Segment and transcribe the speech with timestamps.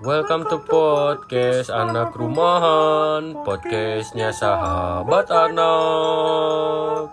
[0.00, 7.12] Welcome to podcast anak rumahan, podcastnya sahabat anak.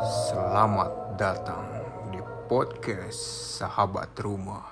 [0.00, 1.68] Selamat datang
[2.08, 3.20] di podcast
[3.60, 4.64] Sahabat Rumah.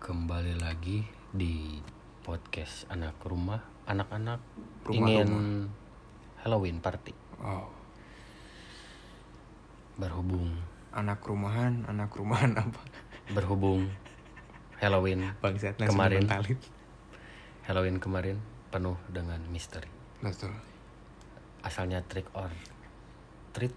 [0.00, 1.76] Kembali lagi di
[2.24, 4.38] podcast anak rumah, anak-anak
[4.86, 5.30] Rumah, ingin
[6.38, 7.66] Halloween party Oh,
[9.96, 10.54] berhubung
[10.90, 12.80] anak rumahan, anak rumahan apa?
[13.30, 13.90] berhubung
[14.76, 16.24] Halloween Bangsat Kemarin.
[16.24, 16.58] dimentalin.
[17.62, 19.86] Halloween kemarin penuh dengan misteri.
[20.18, 20.50] Betul.
[21.60, 22.48] Asalnya trick or
[23.52, 23.76] treat,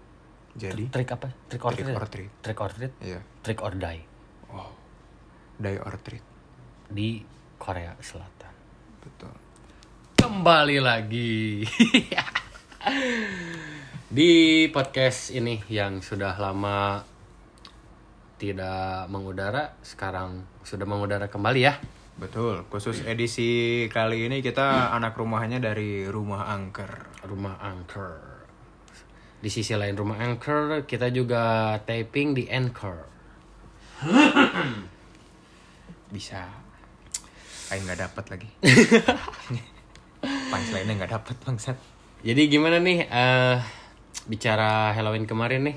[0.56, 1.28] Jadi, trick apa?
[1.46, 1.94] Trick or Trick treat.
[1.94, 2.30] or treat.
[2.40, 3.20] Trick or treat, iya.
[3.44, 4.02] trick or die
[4.48, 4.72] Oh,
[5.56, 6.24] die or treat.
[6.88, 7.20] di
[7.56, 8.54] Korea Selatan.
[8.98, 9.34] Betul.
[10.24, 11.60] Kembali lagi
[14.16, 17.04] di podcast ini yang sudah lama
[18.40, 21.76] tidak mengudara, sekarang sudah mengudara kembali ya.
[22.16, 22.64] Betul.
[22.72, 27.20] Khusus edisi kali ini kita anak rumahannya dari rumah angker.
[27.28, 28.16] Rumah Anchor.
[29.44, 32.96] Di sisi lain rumah Anchor, kita juga taping di Anchor.
[36.16, 36.48] Bisa.
[37.68, 38.48] Aing nggak dapat lagi.
[40.48, 41.76] Punchline-nya nggak dapat bangsat.
[42.24, 43.58] Jadi gimana nih eh
[44.24, 45.76] bicara Halloween kemarin nih?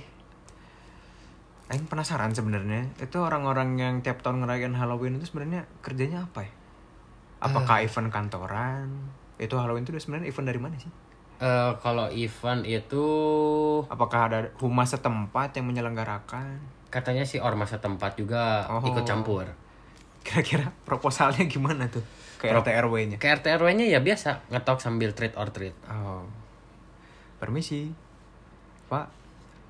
[1.67, 6.51] Aing penasaran sebenarnya itu orang-orang yang tiap tahun ngerayain Halloween itu sebenarnya kerjanya apa ya?
[7.37, 8.87] Apakah event kantoran?
[9.35, 10.87] Itu Halloween itu sebenarnya event dari mana sih?
[11.37, 13.05] Eh kalau event itu
[13.85, 16.79] Apakah ada humas setempat yang menyelenggarakan?
[16.87, 18.79] katanya sih ormas setempat juga Oh.
[18.79, 19.43] ikut campur.
[20.23, 21.99] Kira-kira proposalnya gimana tuh?
[22.37, 23.17] Ke RT RW-nya.
[23.17, 25.73] Ke RT RW-nya ya biasa ngetok sambil treat or treat.
[25.89, 26.25] Oh.
[27.41, 27.89] Permisi.
[28.87, 29.09] Pak,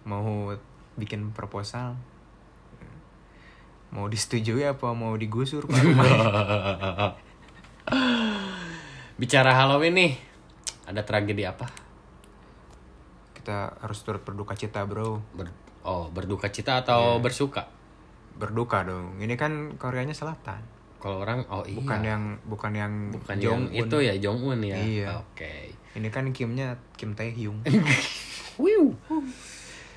[0.03, 0.51] mau
[0.99, 1.95] bikin proposal?
[3.95, 5.79] Mau disetujui apa mau digusur Pak?
[9.21, 10.13] Bicara Halloween nih,
[10.85, 11.65] ada tragedi apa?
[13.33, 15.23] Kita harus turut berduka cita, Bro.
[15.33, 15.55] Ber-
[15.87, 17.71] oh, berduka cita atau bersuka?
[18.37, 19.17] Berduka dong.
[19.17, 20.76] Ini kan Koreanya Selatan.
[20.97, 21.77] Kalau orang oh iya.
[21.77, 24.77] Bukan yang bukan yang Bukan Jong yang itu ya Jong Un ya.
[24.77, 25.07] Iya.
[25.21, 25.71] Oke.
[25.97, 27.61] Ini kan Kimnya Kim Tae Hyung.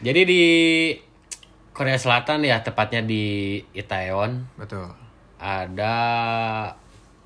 [0.01, 0.43] Jadi di
[1.77, 4.89] Korea Selatan ya, tepatnya di Itaewon Betul.
[5.41, 5.97] ada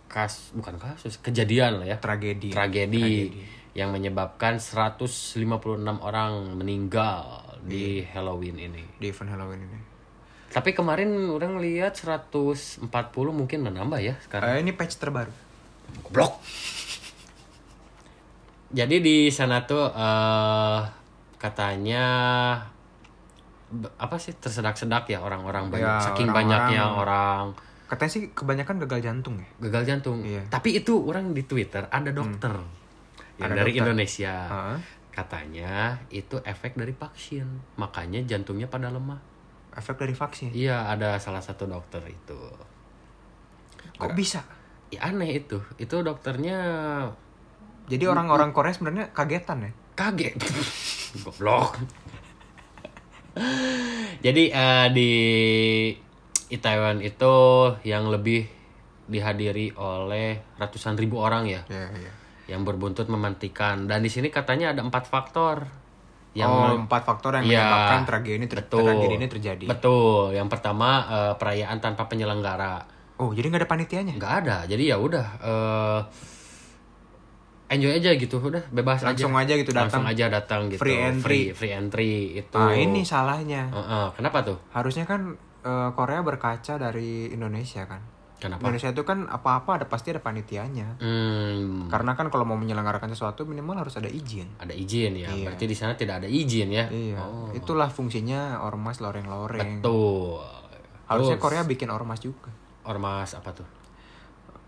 [0.06, 1.96] kas bukan kasus, kejadian lah ya.
[1.98, 2.54] Tragedi.
[2.54, 3.34] tragedi,
[3.74, 5.42] yang menyebabkan 156
[5.98, 8.14] orang meninggal di Iya.
[8.14, 8.82] Halloween ini.
[9.02, 9.94] Di event Halloween ini.
[10.54, 12.87] Tapi kemarin orang lihat 140
[13.28, 14.54] mungkin menambah ya sekarang.
[14.54, 15.34] Eh, ini patch terbaru.
[16.00, 16.38] Goblok.
[18.70, 20.81] Jadi di sana tuh eh
[21.37, 22.04] katanya
[23.97, 27.44] apa sih tersedak-sedak ya orang-orang banyak Ya, saking orang-orang- banyaknya orang
[27.84, 29.48] Katanya sih kebanyakan gagal jantung ya.
[29.60, 30.19] gagal jantung.
[30.25, 30.42] Iya.
[30.48, 32.50] Tapi itu orang di Twitter ada dokter
[33.36, 33.82] yang Ada dari dokter.
[33.84, 34.34] Indonesia.
[34.48, 34.78] Heeh.
[35.12, 35.72] Katanya
[36.09, 39.21] itu efek dari vaksin, makanya jantungnya pada lemah.
[39.74, 40.50] Efek dari vaksin.
[40.54, 42.38] Iya, ada salah satu dokter itu.
[43.94, 44.42] Kok bisa?
[44.90, 45.58] Ya, aneh itu.
[45.76, 46.58] Itu dokternya
[47.84, 49.72] Jadi orang-orang Korea sebenarnya kagetan ya.
[49.94, 50.34] kaget.
[51.26, 51.78] Goblok.
[54.22, 55.10] Jadi eh, di
[56.48, 57.34] Itaewon itu
[57.82, 58.46] yang lebih
[59.04, 62.12] dihadiri oleh ratusan ribu orang ya, Iya, iya.
[62.48, 63.84] yang berbuntut memantikan.
[63.84, 65.66] Dan di sini katanya ada empat faktor
[66.34, 68.83] yang oh, empat faktor yang Iya, menyebabkan tragedi ini, ter- betul.
[68.84, 69.65] tragedi ini terjadi.
[69.71, 70.34] Betul.
[70.34, 72.83] Yang pertama eh, perayaan tanpa penyelenggara.
[73.22, 74.15] Oh, jadi nggak ada panitianya?
[74.19, 74.56] nggak ada.
[74.67, 76.00] Jadi ya udah eh,
[77.71, 80.15] enjoy aja gitu, udah bebas Langsung aja gitu Langsung datang.
[80.15, 80.83] aja datang gitu.
[80.83, 81.22] Free entry.
[81.22, 82.59] free, free entry itu.
[82.59, 83.71] Nah, ini salahnya.
[83.71, 84.59] Heeh, kenapa tuh?
[84.71, 88.03] Harusnya kan eh, Korea berkaca dari Indonesia kan.
[88.44, 88.60] Kenapa?
[88.60, 91.01] Indonesia itu kan apa-apa ada pasti ada panitianya.
[91.01, 94.53] Hmm, Karena kan kalau mau menyelenggarakan sesuatu minimal harus ada izin.
[94.60, 95.33] ada izin ya.
[95.33, 95.48] Iya.
[95.48, 96.84] Berarti di sana tidak ada izin ya.
[96.92, 97.24] Iya.
[97.24, 99.80] Oh, Itulah fungsinya ormas loreng-loreng.
[99.80, 100.45] betul.
[101.09, 102.53] Harusnya Terus, Korea bikin ormas juga.
[102.84, 103.68] ormas apa tuh?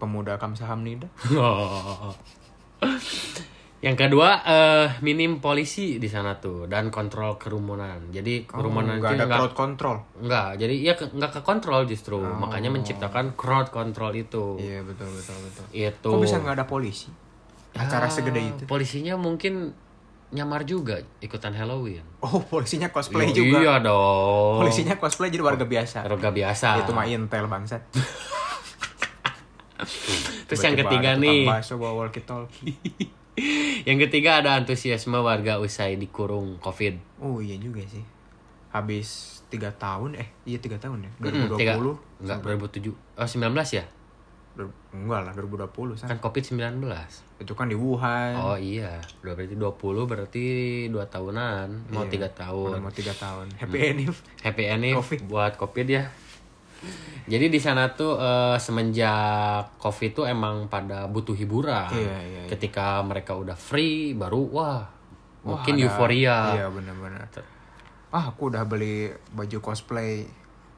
[0.00, 1.12] Pemuda Kamsaham Nida.
[3.86, 8.10] Yang kedua eh, minim polisi di sana tuh dan kontrol kerumunan.
[8.10, 9.96] Jadi kerumunan Oh, nggak itu ada nggak- crowd control.
[10.18, 12.18] Enggak, jadi ya ke- nggak ke kontrol justru.
[12.18, 14.58] Makanya menciptakan crowd control itu.
[14.58, 14.58] Oh.
[14.58, 15.64] Iya betul betul betul.
[15.70, 16.10] Itu.
[16.10, 17.14] Kok bisa nggak ada polisi?
[17.78, 18.62] Acara Ah, segede itu.
[18.66, 19.70] Polisinya mungkin
[20.26, 22.02] nyamar juga ikutan Halloween.
[22.18, 23.62] Oh polisinya cosplay Yo, juga.
[23.62, 24.66] Iya dong.
[24.66, 26.02] Polisinya cosplay jadi warga biasa.
[26.02, 26.82] Warga biasa.
[26.82, 27.86] Itu mah intel bangsat.
[30.50, 32.74] Terus yang ketiga nih, bakso bawa walkie talkie.
[33.88, 37.20] yang ketiga ada antusiasme warga usai dikurung COVID.
[37.20, 38.02] Oh iya juga sih.
[38.68, 39.08] Habis
[39.46, 41.10] tiga tahun, eh iya tiga tahun ya.
[41.18, 41.56] Mm-mm, 2020.
[41.56, 41.76] tiga-
[42.18, 42.92] enggak 2007.
[43.14, 43.84] Oh, 19 ya?
[44.52, 46.08] Ber- enggak lah 2020 san.
[46.08, 46.80] Kan COVID-19.
[47.36, 48.32] Itu kan di Wuhan.
[48.34, 50.44] Oh iya, Dua- berarti 20 berarti
[50.88, 52.76] 2 tahunan, mau Iya, tiga Udah tahun.
[52.80, 53.46] mau tiga tahun.
[53.54, 54.08] Happy ending.
[54.42, 55.20] Happy ending Covid.
[55.24, 56.04] buat Covid ya.
[57.26, 61.90] Jadi di sana tuh eh, semenjak Covid tuh emang pada butuh hiburan.
[61.90, 62.48] Iya, iya, iya.
[62.48, 64.82] Ketika mereka udah free baru wah Wah,
[65.42, 66.38] mungkin ada- euforia.
[66.54, 67.26] Iya benar-benar.
[68.14, 70.22] Ah aku udah beli baju cosplay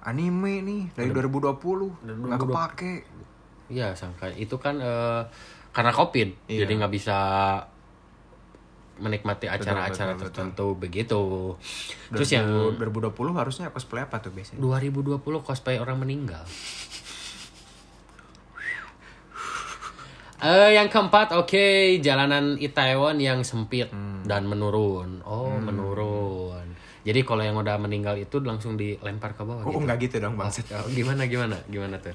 [0.01, 2.95] anime nih dari 2020 nggak kepake.
[3.69, 5.23] Iya, sangka itu kan eh,
[5.69, 6.65] karena Covid, Iya.
[6.65, 7.19] jadi nggak bisa
[8.99, 10.23] menikmati acara-acara betul, betul.
[10.29, 11.21] tertentu begitu.
[12.11, 12.47] Terus yang
[12.77, 14.59] 2020 harusnya cosplay apa tuh biasanya?
[14.59, 16.43] 2020 cosplay orang meninggal.
[20.39, 21.67] Eh yang keempat, oke,
[21.99, 24.23] jalanan Itaewon yang sempit Hmm.
[24.23, 25.19] dan menurun.
[25.27, 26.63] Oh, menurun.
[27.03, 29.83] Jadi kalau yang udah meninggal itu langsung dilempar ke bawah Oh, gitu.
[29.83, 30.47] enggak gitu dong bang.
[30.79, 31.59] Oh, gimana gimana?
[31.67, 32.15] Gimana tuh?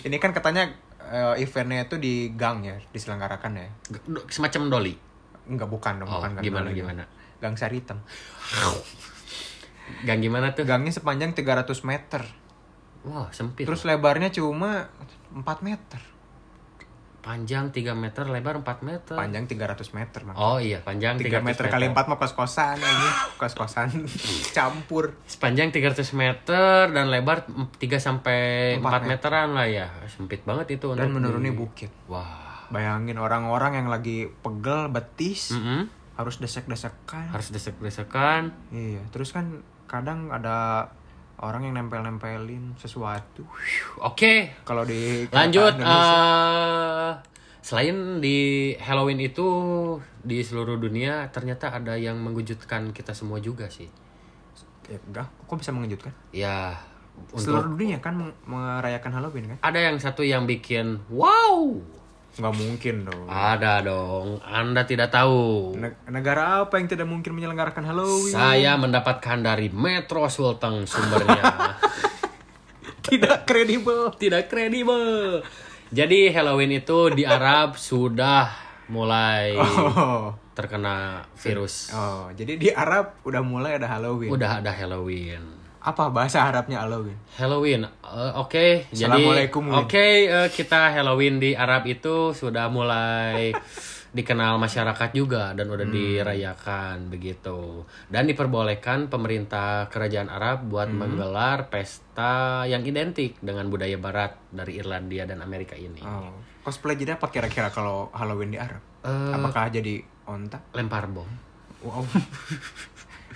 [0.00, 0.72] Ini kan katanya
[1.06, 3.68] eh, eventnya itu di gang ya, diselenggarakan ya.
[4.32, 4.94] Semacam doli.
[5.46, 6.78] Enggak bukan dong, Oh, bukan gang gimana dulu.
[6.78, 7.02] gimana?
[7.36, 7.98] Gang Saritem.
[10.02, 10.64] Gang gimana tuh?
[10.64, 12.22] Gangnya sepanjang 300 meter.
[13.04, 13.62] Wah, sempit.
[13.62, 14.90] Terus lebarnya cuma
[15.32, 16.00] 4 meter.
[17.18, 19.18] panjang 3 meter, lebar 4 meter.
[19.18, 20.38] Panjang 300 meter, Bang.
[20.38, 23.10] Oh iya, panjang 3 300 meter kali 4 mah kos-kosan aja.
[23.34, 23.90] Kos-kosan
[24.54, 25.18] campur.
[25.26, 28.38] Sepanjang 300 meter dan lebar 3 sampai
[28.74, 29.90] 4 Empat meteran lah ya.
[30.06, 31.90] Sempit banget itu Dan menuruni di- bukit.
[32.06, 32.45] Wah.
[32.68, 35.86] Bayangin orang-orang yang lagi pegel, betis, Mm-mm.
[36.14, 37.30] harus desek-desekan.
[37.30, 38.50] Harus desek-desekan.
[38.70, 40.90] Iya, terus kan kadang ada
[41.38, 43.44] orang yang nempel-nempelin sesuatu.
[44.00, 45.76] Oke, Kalau di lanjut.
[45.78, 47.12] eh
[47.60, 49.46] selain di Halloween itu
[50.22, 53.90] di seluruh dunia ternyata ada yang mengejutkan kita semua juga sih.
[54.86, 56.14] ya, enggak, kok bisa mengejutkan?
[56.30, 56.78] Ya,
[57.34, 58.14] Seluruh untuk dunia kan
[58.46, 59.58] merayakan Halloween kan?
[59.66, 61.74] ada yang satu yang bikin wow.
[62.36, 63.24] Nggak mungkin dong.
[63.26, 64.44] Ada dong.
[64.44, 65.72] Anda tidak tahu.
[65.72, 68.28] Ne- negara apa yang tidak mungkin menyelenggarakan Halloween?
[68.28, 71.40] Saya mendapatkan dari Metro Sulteng sumbernya.
[73.08, 74.12] tidak kredibel.
[74.12, 75.40] Tidak kredibel.
[75.88, 78.52] Jadi Halloween itu di Arab sudah
[78.92, 80.36] mulai Oh.
[80.52, 81.88] terkena virus.
[81.92, 84.28] Oh, jadi di Arab udah mulai ada Halloween.
[84.28, 85.55] Udah ada Halloween.
[85.86, 87.14] Apa bahasa Arabnya Halloween?
[87.32, 88.90] Halloween, Eh, oke.
[88.90, 89.76] Jadi, Assalamualaikum, Win.
[89.78, 93.54] oke eh, kita Halloween di Arab itu sudah mulai
[94.16, 95.76] dikenal masyarakat juga dan Hmm.
[95.76, 97.84] udah dirayakan begitu.
[98.06, 100.98] Dan diperbolehkan pemerintah kerajaan Arab buat Hmm.
[100.98, 106.00] menggelar pesta yang identik dengan budaya Barat dari Irlandia dan Amerika ini.
[106.00, 106.34] Oh.
[106.62, 108.82] Cosplay jadi apa kira-kira kalau Halloween di Arab?
[109.00, 110.58] Eh, Apakah jadi onta?
[110.72, 111.28] lempar bom.
[111.78, 112.02] Wow.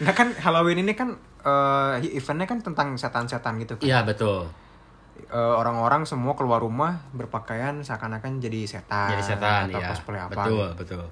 [0.01, 1.15] Nah kan Halloween ini kan
[1.45, 3.87] eh, eventnya kan tentang setan-setan gitu kan.
[3.87, 4.49] Iya betul.
[5.29, 9.13] Eh, orang-orang semua keluar rumah berpakaian seakan-akan jadi setan.
[9.13, 9.89] Jadi setan atau ya.
[9.93, 10.33] cosplay apa.
[10.33, 10.79] Betul gitu.
[10.79, 11.05] betul.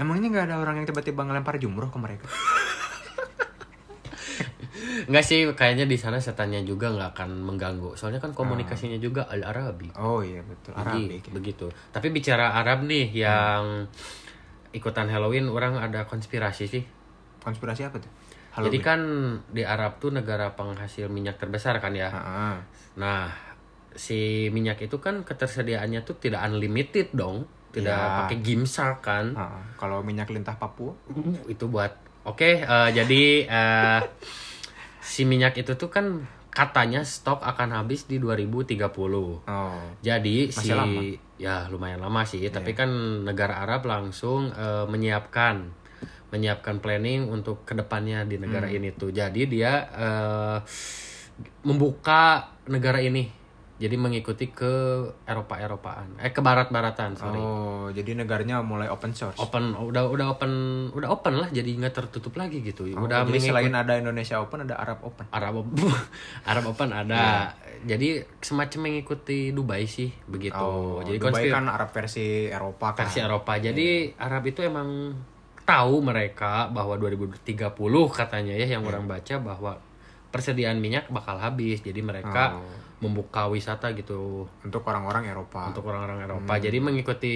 [0.00, 2.26] Emangnya nggak ada orang yang tiba-tiba ngelempar jumroh ke mereka?
[4.80, 7.96] Enggak sih, kayaknya di sana setannya juga nggak akan mengganggu.
[7.96, 9.92] Soalnya kan komunikasinya juga al Arabi.
[10.00, 10.72] Oh iya betul.
[10.72, 11.28] Arabik.
[11.28, 11.32] ya.
[11.32, 11.66] begitu.
[11.92, 13.86] Tapi bicara Arab nih yang
[14.72, 16.82] ikutan Halloween, orang ada konspirasi sih.
[17.42, 18.12] Konspirasi apa tuh?
[18.52, 19.00] Jadi kan
[19.46, 22.10] di Arab tuh negara penghasil minyak terbesar kan ya.
[22.10, 22.54] Heeh.
[22.96, 23.30] Nah,
[23.90, 27.46] si minyak itu kan ketersediaannya tuh tidak unlimited dong.
[27.70, 28.16] Tidak Ya.
[28.20, 29.32] pakai gimsa kan.
[29.32, 29.62] Heeh.
[29.76, 30.90] Kalau minyak lintah Papua,
[31.46, 34.00] itu buat oke eh, jadi eh,
[35.00, 39.40] si minyak itu tuh kan katanya stok akan habis di 2030 oh
[40.00, 41.00] jadi Masih si lama.
[41.38, 42.90] ya lumayan lama sih tapi kan
[43.22, 45.70] negara Arab langsung eh, menyiapkan
[46.30, 49.10] menyiapkan planning untuk ke depannya di negara ini tuh.
[49.10, 50.58] Jadi dia eh,
[51.62, 52.22] membuka
[52.66, 53.38] negara ini.
[53.80, 54.68] Jadi mengikuti ke
[55.24, 57.40] Eropa Eropaan eh ke Barat Baratan sorry.
[57.40, 59.40] Oh jadi negaranya mulai open source.
[59.40, 60.52] open udah udah open
[60.92, 61.48] udah open lah.
[61.48, 62.84] Jadi nggak tertutup lagi gitu.
[62.92, 65.24] Oh, udah jadi mengikut- selain ada Indonesia Open ada Arab Open.
[65.32, 65.64] Arab
[66.52, 67.56] Arab Open ada.
[67.80, 70.60] Jadi semacam mengikuti Dubai sih begitu.
[70.60, 73.00] Oh, jadi Dubai konspir- kan Arab versi Eropa kan.
[73.00, 73.52] versi Eropa.
[73.56, 75.16] Jadi Arab itu emang
[75.70, 77.78] tahu mereka bahwa 2030
[78.10, 79.78] katanya ya yang orang baca bahwa
[80.28, 82.62] persediaan minyak bakal habis jadi mereka Oh.
[83.00, 85.66] membuka wisata gitu Untuk orang-orang Eropa.
[85.66, 87.34] untuk orang-orang Eropa jadi mengikuti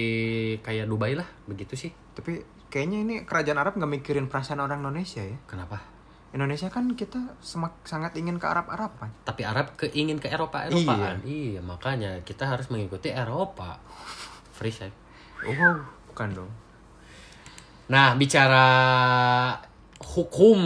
[0.59, 2.37] kayak Dubai lah begitu sih Tapi
[2.67, 5.39] kayaknya ini kerajaan Arab nggak mikirin perasaan orang Indonesia ya.
[5.43, 5.95] kenapa
[6.31, 9.07] Indonesia kan kita semak, sangat ingin ke Arab-Araban.
[9.23, 11.23] Tapi Arab ke ingin ke Eropa Eropaan.
[11.23, 11.63] Iya.
[11.63, 13.79] makanya kita harus mengikuti Eropa.
[14.51, 14.91] Free sex.
[15.41, 15.79] Oh,
[16.11, 16.51] bukan dong.
[17.85, 18.65] Nah, bicara
[20.01, 20.59] hukum.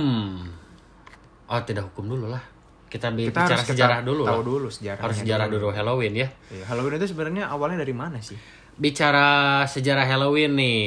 [1.45, 2.41] Oh, tidak hukum dulu lah.
[2.89, 4.45] Kita, Kita bicara harus kita sejarah dulu tahu lah.
[4.45, 5.69] dulu sejarahnya Harus sejarah dulu.
[5.69, 6.27] dulu Halloween ya.
[6.49, 8.37] Iya, Halloween itu sebenarnya awalnya dari mana sih?
[8.73, 9.27] Bicara
[9.63, 10.81] sejarah Halloween nih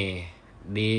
[0.63, 0.95] di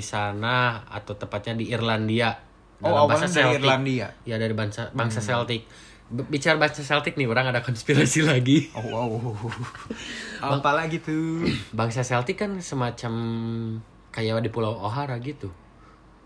[0.00, 2.32] sana atau tepatnya di Irlandia.
[2.80, 3.60] Oh, Dalam bahasa awalnya dari Celtic.
[3.60, 4.06] Irlandia.
[4.24, 5.68] Ya dari bangsa bangsa Celtic.
[6.06, 8.70] B- Bicara bangsa Celtic nih orang ada konspirasi lagi.
[8.72, 9.36] Oh, wow.
[10.56, 11.44] Apa lagi tuh?
[11.72, 13.12] Bangsa Celtic kan semacam
[14.16, 15.52] kayak di Pulau O'Hara gitu.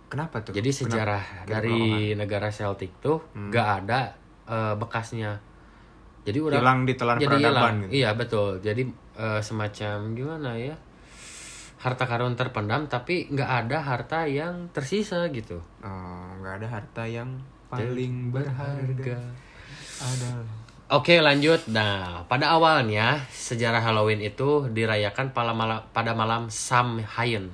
[0.06, 0.54] Kenapa tuh?
[0.54, 1.50] Jadi sejarah Kenapa?
[1.58, 1.80] dari
[2.14, 3.50] negara Celtic tuh Hmm.
[3.50, 4.14] nggak ada
[4.46, 5.38] eh, bekasnya.
[6.22, 7.76] Jadi udah hilang ditelan jadi peradaban hilang.
[7.82, 7.90] gitu.
[7.98, 8.50] Iya betul.
[8.60, 8.82] Jadi
[9.16, 10.74] eh, semacam gimana ya?
[11.80, 15.58] Harta karun terpendam tapi nggak ada harta yang tersisa gitu.
[15.80, 19.16] Oh, nggak ada harta yang paling berharga
[19.96, 20.44] adalah
[20.90, 21.70] Oke lanjut.
[21.70, 27.46] Nah pada awalnya sejarah Halloween itu dirayakan pada malam pada malam Samhain.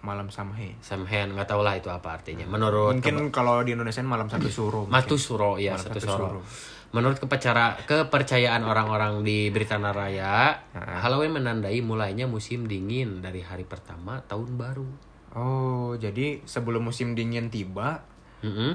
[0.00, 0.78] Malam Samhain.
[0.78, 2.46] Samhain nggak tahu lah itu apa artinya.
[2.46, 4.86] Menurut Mungkin kalau di Indonesia malam satu suruh.
[4.86, 6.26] Matu Suro ya Malam satu satu Suro.
[6.28, 6.40] Suro.
[6.88, 11.04] Menurut kepercara, kepercayaan orang-orang di Britania Raya, Ha.
[11.04, 14.88] Halloween menandai mulainya musim dingin dari hari pertama tahun baru.
[15.36, 18.00] Oh, jadi sebelum musim dingin tiba,
[18.40, 18.72] Mm-mm.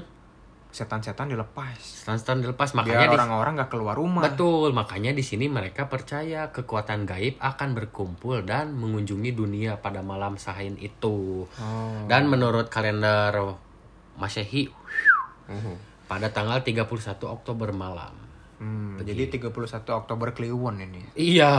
[0.74, 1.78] Setan-setan dilepas.
[1.78, 4.26] Stan-stan dilepas makanya orang-orang nggak keluar rumah.
[4.26, 10.34] betul makanya di sini mereka percaya kekuatan gaib akan berkumpul dan mengunjungi dunia pada malam
[10.34, 11.46] Sahin itu.
[11.46, 12.04] Oh.
[12.10, 13.54] Dan menurut kalender
[14.18, 14.66] Masehi
[15.46, 15.78] Uhuh.
[16.10, 16.90] pada tanggal 31
[17.22, 18.10] Oktober malam.
[18.58, 19.54] Hmm, jadi 31
[19.94, 21.06] Oktober Kliwon ini.
[21.14, 21.54] Iya.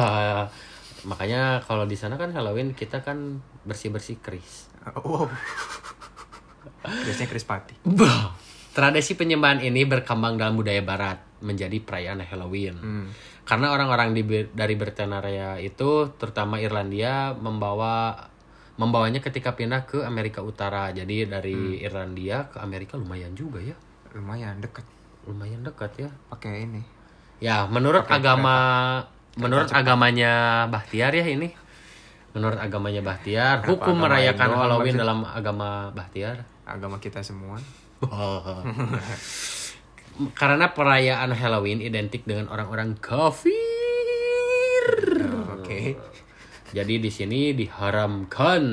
[1.07, 4.67] Makanya kalau di sana kan Halloween kita kan bersih-bersih keris.
[4.93, 5.25] Wow.
[6.85, 7.73] Biasanya Krispati.
[7.81, 8.44] Bah.
[8.75, 12.75] Tradisi penyembahan ini berkembang dalam budaya barat menjadi perayaan Halloween.
[12.75, 13.07] Hmm.
[13.47, 18.19] Karena orang-orang di, dari Britania itu terutama Irlandia membawa
[18.75, 20.91] membawanya ketika pindah ke Amerika Utara.
[20.91, 23.79] Jadi dari Irlandia ke Amerika lumayan juga ya.
[24.11, 24.83] Lumayan dekat.
[25.23, 26.09] Lumayan dekat ya.
[26.27, 26.83] Pakai ini.
[27.39, 28.55] Ya, menurut Pakai agama
[29.39, 31.55] menurut agamanya Bahtiar ya ini.
[32.35, 37.55] Menurut agamanya Bahtiar, Kenapa hukum agama merayakan Halloween dalam agama Bahtiar Agama kita semua.
[40.39, 43.53] karena perayaan Halloween identik dengan orang-orang kafir.
[45.31, 45.95] Oh, Oke.
[46.71, 48.63] Jadi di sini diharamkan.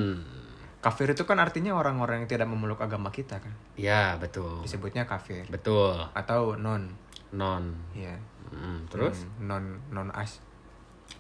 [0.83, 3.55] Kafir itu kan artinya orang-orang yang tidak memeluk agama kita kan.
[3.79, 4.67] Ya, betul.
[4.67, 5.47] Disebutnya kafir.
[5.47, 5.95] Betul.
[6.11, 6.91] Atau non.
[7.31, 7.71] Non.
[7.95, 8.19] Ya.
[8.53, 10.37] Hmm, terus Hmm, non non as.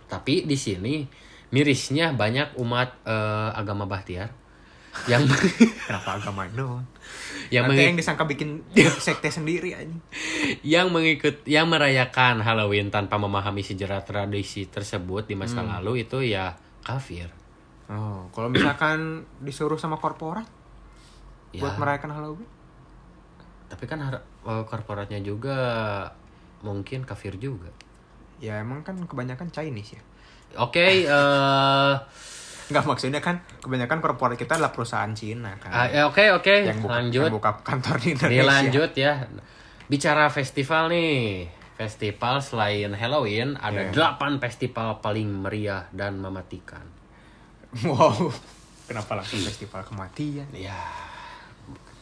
[0.04, 1.09] tapi di sini
[1.49, 4.28] mirisnya banyak umat eh, agama Bahtiar
[5.08, 5.25] yang
[5.88, 6.84] Kenapa agama non?
[7.49, 8.62] yang Nanti yang disangka bikin
[9.04, 9.96] sekte sendiri aja.
[10.62, 16.54] yang mengikut yang merayakan Halloween tanpa memahami sejarah tradisi tersebut di masa lalu itu ya
[16.82, 17.28] kafir.
[17.88, 20.46] Oh, kalau misalkan disuruh sama korporat
[21.52, 22.49] Ya, buat merayakan Halloween,
[23.68, 25.58] tapi kan eh, korporatnya juga
[26.62, 27.68] mungkin kafir juga.
[28.40, 30.02] ya emang kan kebanyakan Chinese ya.
[30.56, 31.92] Oke, eh
[32.73, 35.69] Enggak maksudnya kan kebanyakan korporat kita adalah perusahaan Cina kan.
[35.71, 37.23] ah, ya, oke oke yang buka, lanjut.
[37.23, 38.33] yang buka kantor di Indonesia.
[38.35, 39.12] Nih lanjut ya.
[39.87, 41.47] Bicara festival nih.
[41.73, 43.93] Festival selain Halloween ada Iya.
[43.93, 46.85] delapan festival paling meriah dan mematikan.
[47.83, 48.33] Wow.
[48.85, 50.45] Kenapa langsung festival kematian?
[50.52, 50.76] Ya,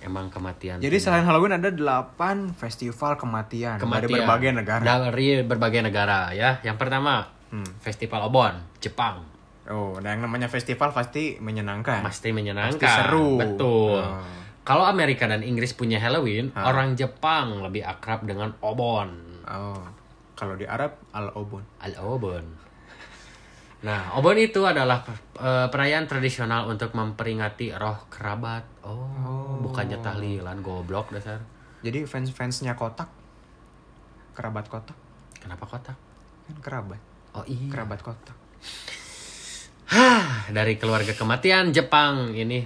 [0.00, 0.78] emang kematian.
[0.78, 4.82] Jadi selain Halloween ada 8 festival kematian, kematian dari berbagai negara.
[4.82, 6.58] Dari berbagai negara ya.
[6.62, 7.66] Yang pertama, Hmm.
[7.78, 9.26] Festival Obon, Jepang.
[9.70, 12.02] Oh, nah yang namanya festival pasti menyenangkan.
[12.02, 12.74] Pasti menyenangkan.
[12.76, 13.38] Pasti seru.
[13.38, 14.02] Betul.
[14.02, 14.18] Oh.
[14.60, 16.68] Kalau Amerika dan Inggris punya Halloween, Ah.
[16.68, 19.10] orang Jepang lebih akrab dengan Obon.
[19.46, 19.78] Oh.
[20.34, 21.60] Kalau di Arab al-obon.
[21.78, 22.44] Al-Obon.
[23.80, 25.00] Nah, Obon itu adalah
[25.40, 28.84] eh, perayaan tradisional untuk memperingati roh kerabat.
[28.84, 29.56] Oh, Oh.
[29.64, 31.40] bukannya tahlilan goblok dasar.
[31.80, 33.08] Jadi fans-fansnya kotak
[34.36, 34.96] kerabat kotak
[35.36, 35.96] Kenapa kotak?
[36.44, 37.00] kan kerabat.
[37.32, 37.72] Oh iya.
[37.72, 38.36] Kerabat kotak.
[39.90, 42.62] Hah, dari keluarga kematian Jepang ini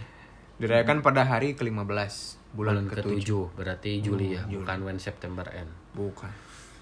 [0.54, 1.74] Dirayakan pada hari ke-15
[2.54, 3.00] bulan, bulan ke-7.
[3.00, 4.62] ke-7 berarti Juli ya, Juli.
[4.62, 5.72] bukan when September end.
[5.96, 6.30] Bukan.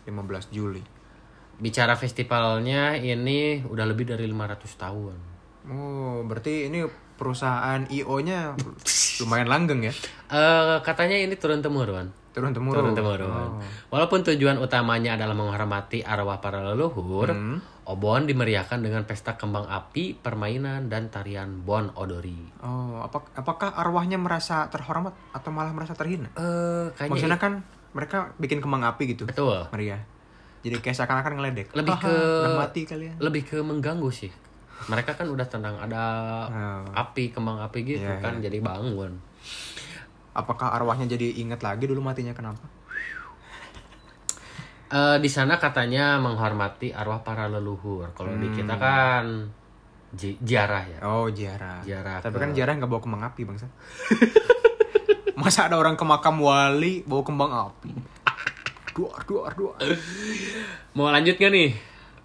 [0.05, 0.83] 15 Juli.
[1.57, 5.17] Bicara festivalnya ini udah lebih dari 500 tahun.
[5.73, 6.85] Oh, berarti ini
[7.17, 8.59] perusahaan IO-nya
[9.23, 9.95] lumayan langgeng ya.
[10.27, 12.11] Eh katanya ini turun temurun.
[12.33, 12.75] Turun temurun.
[12.75, 13.29] turun temurun.
[13.29, 13.61] Oh.
[13.89, 17.61] Walaupun tujuan utamanya adalah menghormati arwah para leluhur, Hmm.
[17.83, 22.39] Obon dimeriahkan dengan pesta kembang api, permainan dan tarian Bon Odori.
[22.59, 26.31] Oh, apa, apakah arwahnya merasa terhormat atau malah merasa terhina?
[26.33, 27.53] Eh, kayaknya Maksudnya kan
[27.91, 29.27] mereka bikin kembang api gitu.
[29.27, 29.67] betul.
[29.69, 29.99] Meriah.
[30.63, 31.75] Jadi kayak seakan-akan ngeledek.
[31.75, 33.19] Lebih ke- mati kalian.
[33.19, 34.31] Lebih ke mengganggu sih.
[34.83, 36.05] Mereka kan udah tenang ada
[36.47, 36.87] Oh.
[36.97, 39.19] api, kembang api gitu Iya, kan, jadi bangun.
[40.33, 42.65] Apakah arwahnya jadi inget lagi dulu matinya kenapa?
[44.89, 48.13] Eh, di sana katanya menghormati arwah para leluhur.
[48.13, 49.49] Kalau di kita kan
[50.11, 50.99] ji- ziarah ya.
[51.03, 51.81] Oh, ziarah.
[51.81, 53.67] Ziarah Tapi ke- kan ziarah nggak bawa kembang api, Bangsa.
[55.41, 57.91] Masa ada orang ke makam wali bawa kembang api?
[58.93, 59.81] Duar, duar, duar.
[60.93, 61.73] Mau lanjut gak nih?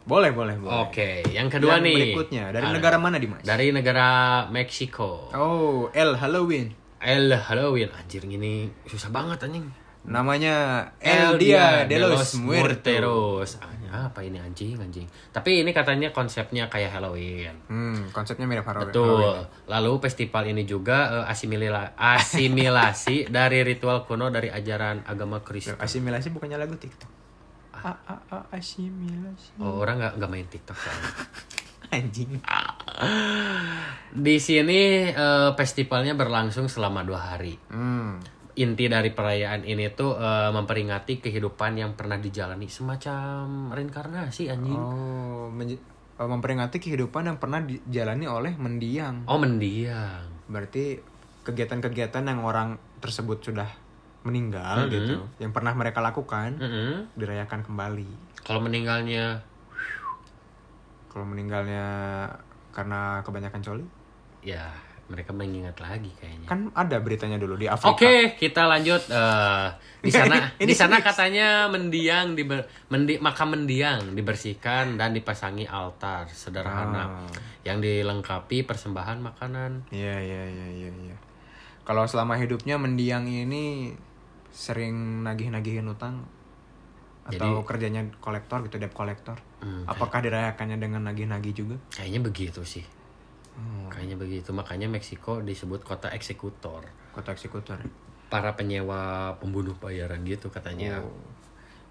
[0.03, 0.75] Boleh, boleh, boleh.
[0.83, 1.95] Oke, yang kedua Yang nih.
[1.95, 3.39] Berikutnya, dari Ah, negara mana, Dimas?
[3.41, 4.07] Dari negara
[4.47, 5.31] Meksiko.
[5.31, 6.75] Oh, El Halloween.
[6.97, 9.67] El Halloween anjir ini susah banget anjing.
[10.07, 12.39] Namanya El Dia de los.
[12.39, 13.59] Muerteros.
[13.87, 15.07] Ah, apa ini anjing anjing.
[15.31, 17.55] Tapi ini katanya konsepnya kayak Halloween.
[17.67, 18.91] Hmm, konsepnya mirip Halloween.
[18.91, 19.47] Betul.
[19.67, 25.75] Lalu festival ini juga eh, asimila- asimilasi dari ritual kuno dari ajaran agama Kristen.
[25.75, 27.11] Asimilasi bukannya lagu TikTok.
[27.77, 29.59] A a a asimilasi.
[29.59, 31.11] Oh, orang nggak nggak main TikTok soalnya.
[31.95, 32.31] Anjing.
[34.17, 37.53] Di sini eh, festivalnya berlangsung selama dua hari.
[37.69, 38.17] Hmm.
[38.57, 44.73] Inti dari perayaan ini tuh eh, memperingati kehidupan yang pernah dijalani semacam reinkarnasi anjing.
[44.73, 49.29] Oh, oh, memperingati kehidupan yang pernah dijalani oleh mendiang.
[49.29, 50.25] Oh, mendiang.
[50.49, 50.97] Berarti
[51.45, 53.69] kegiatan-kegiatan yang orang tersebut sudah
[54.25, 54.91] meninggal Mhm.
[54.91, 57.15] gitu, yang pernah mereka lakukan Mm-mm.
[57.15, 58.41] dirayakan kembali.
[58.43, 59.39] Kalau meninggalnya
[61.07, 61.85] Kalau meninggalnya
[62.77, 63.85] karena kebanyakan coli,
[64.45, 64.69] ya
[65.07, 66.51] mereka mengingat lagi kayaknya.
[66.51, 67.95] kan ada beritanya dulu di Afrika.
[67.95, 69.67] Oke, kita lanjut eh,
[70.03, 70.51] di sana.
[70.59, 72.43] Di sana katanya mendiang di
[72.91, 77.31] mendi, makam mendiang dibersihkan dan dipasangi altar sederhana Ah.
[77.63, 79.87] yang dilengkapi persembahan makanan.
[79.95, 80.89] Iya iya iya iya.
[80.91, 81.17] iya.
[81.87, 83.95] Kalau selama hidupnya mendiang ini
[84.51, 86.27] sering nagih-nagihin utang
[87.23, 89.39] atau kerjanya kolektor gitu debt kolektor.
[89.57, 91.75] Hmm, Apakah dirayakannya dengan nagih-nagih juga?
[91.89, 92.85] kayaknya begitu sih.
[93.57, 94.49] Hmm, Kayaknya begitu.
[94.51, 96.85] Makanya Meksiko disebut kota eksekutor.
[97.09, 97.81] kota eksekutor.
[98.29, 101.01] Para penyewa pembunuh bayaran gitu katanya.
[101.01, 101.09] Oh.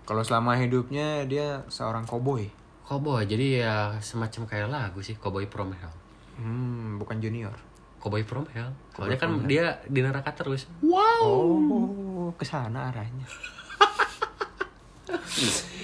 [0.06, 2.46] Kalau selama hidupnya dia seorang koboi.
[2.86, 5.90] Cowboy, jadi ya semacam kayak lagu sih, Cowboy from Hell.
[6.38, 7.50] Hmm, bukan junior.
[7.98, 8.70] Cowboy from Hell.
[8.94, 9.50] Soalnya kan Hell.
[9.50, 10.70] dia di neraka terus.
[10.86, 13.26] Oh, ke sana arahnya.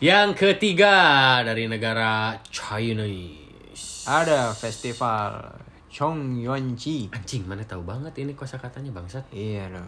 [0.00, 0.96] Yang ketiga
[1.44, 4.08] dari negara Chinese.
[4.08, 5.44] Ada festival
[5.92, 7.12] Chongyuanchi.
[7.12, 9.28] Anjing, mana tahu banget ini kosakatanya bangsat.
[9.28, 9.84] Iya dong.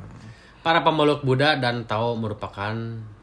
[0.61, 2.77] Para pemeluk Buddha dan Tao merupakan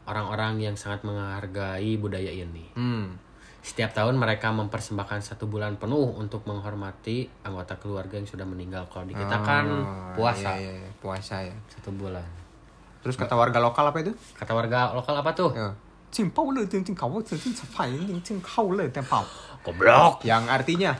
[0.04, 2.66] orang-orang yang sangat menghargai budaya ini.
[2.74, 3.14] Hmm.
[3.62, 8.90] Setiap tahun mereka mempersembahkan satu bulan penuh untuk menghormati anggota keluarga yang sudah meninggal.
[8.90, 10.90] Kalau di kita kan Oh, puasa Iya, iya, iya.
[10.98, 11.54] puasa ya.
[11.70, 12.26] satu bulan.
[13.00, 14.10] Terus kata warga lokal apa itu?
[14.34, 15.54] Kata warga lokal apa tuh?
[15.54, 15.70] Ya.
[16.10, 19.22] Cing pau le cing cing kau cing cing capai cing cing kau le teng pau.
[19.62, 20.22] Goblok.
[20.22, 20.92] Yang artinya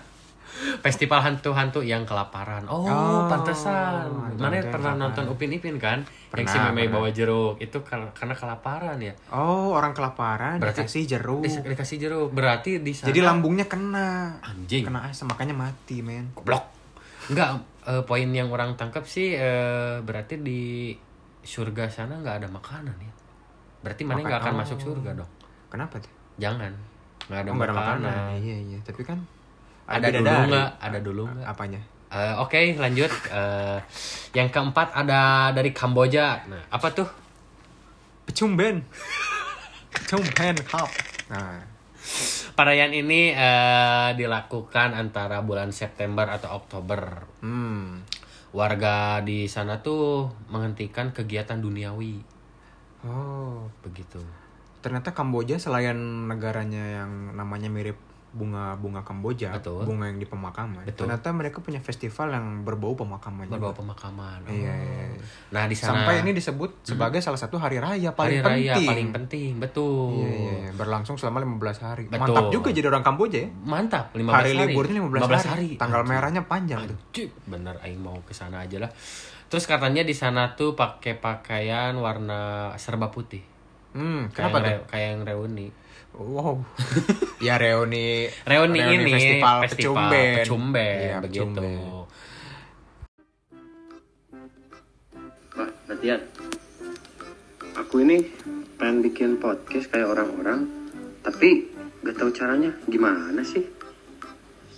[0.83, 2.67] Festival hantu-hantu yang kelaparan.
[2.67, 4.11] Oh, Oh, pantesan.
[4.35, 4.99] Mana pernah kelaparan.
[4.99, 6.03] nonton Upin Ipin kan?
[6.03, 6.95] yang si Pernah, meme pernah.
[6.97, 9.15] bawa jeruk itu kar- karena kelaparan ya.
[9.31, 11.41] oh orang kelaparan Berarti- dikasih jeruk.
[11.41, 12.29] Dis- dikasih jeruk.
[12.31, 14.39] Berarti di sana Jadi lambungnya kena.
[14.41, 14.85] anjing.
[14.85, 16.35] Kena asam makanya mati, men.
[16.35, 16.67] Goblok.
[17.29, 17.49] Enggak,
[17.85, 20.93] eh, poin yang orang tangkap sih eh, berarti di
[21.41, 23.13] surga sana nggak ada makanan ya.
[23.81, 25.31] Berarti mana nggak akan masuk surga dong.
[25.69, 26.13] Kenapa tuh?
[26.37, 26.73] Jangan.
[27.27, 28.15] Nggak ada Oh, nggak makanan.
[28.39, 29.19] Iya, iya, tapi kan
[29.87, 30.51] Ada dulu bidadari.
[30.51, 30.69] nggak?
[30.79, 31.47] Ada dulu nggak?
[31.47, 31.81] Apanya?
[32.11, 33.11] Eh, Oke, lanjut.
[33.31, 33.79] Eh,
[34.33, 36.43] yang keempat ada dari Kamboja.
[36.45, 37.07] Nah, apa tuh?
[38.25, 38.83] Pecumben.
[39.91, 40.91] Pecumben cup.
[41.29, 41.63] Nah,
[42.51, 47.25] Perayaan ini eh, dilakukan antara bulan September atau Oktober.
[47.41, 48.05] hmm.
[48.51, 52.19] Warga di sana tuh menghentikan kegiatan duniawi.
[53.03, 54.21] Oh, Begitu.
[54.81, 55.97] ternyata Kamboja selain
[56.29, 57.97] negaranya yang namanya mirip
[58.31, 59.83] bunga-bunga Kamboja, Betul.
[59.83, 60.87] bunga yang di pemakaman.
[60.87, 61.11] Betul.
[61.11, 63.51] Ternyata mereka punya festival yang berbau pemakaman.
[63.51, 63.59] juga.
[63.59, 64.47] Berbau pemakaman.
[64.47, 64.55] Oh.
[64.55, 65.23] Iya, iya, iya.
[65.51, 68.87] Nah, di sana Sampai ini disebut sebagai salah satu hari raya paling hari raya penting.
[68.87, 70.15] paling penting, betul.
[70.15, 70.71] Iya, iya, iya.
[70.79, 72.05] berlangsung selama 15 hari.
[72.07, 72.23] Betul.
[72.23, 73.49] Mantap juga jadi orang Kamboja ya.
[73.67, 74.63] Mantap, 15 Hari hari.
[74.63, 75.69] liburnya 15, hari.
[75.75, 76.15] Tanggal Anjing.
[76.15, 76.99] merahnya panjang tuh.
[77.11, 78.91] Anjing, bener aing mau ke sana aja lah.
[79.51, 83.43] Terus katanya di sana tuh pakai pakaian warna serba putih.
[83.91, 84.71] Hmm, Kayak kenapa yang, tuh?
[84.71, 85.69] re- kayak yang reuni.
[86.11, 86.55] Wow.
[87.47, 90.35] ya reuni Reuni, ini festival, festival pecumben.
[90.39, 91.43] pecumben, Iya, begitu.
[91.51, 91.79] pecumben.
[95.53, 96.21] Wah, latihan.
[97.73, 98.23] aku ini
[98.77, 100.67] pengen bikin podcast kayak orang-orang,
[101.21, 101.67] tapi
[102.03, 103.67] gak tahu caranya gimana sih?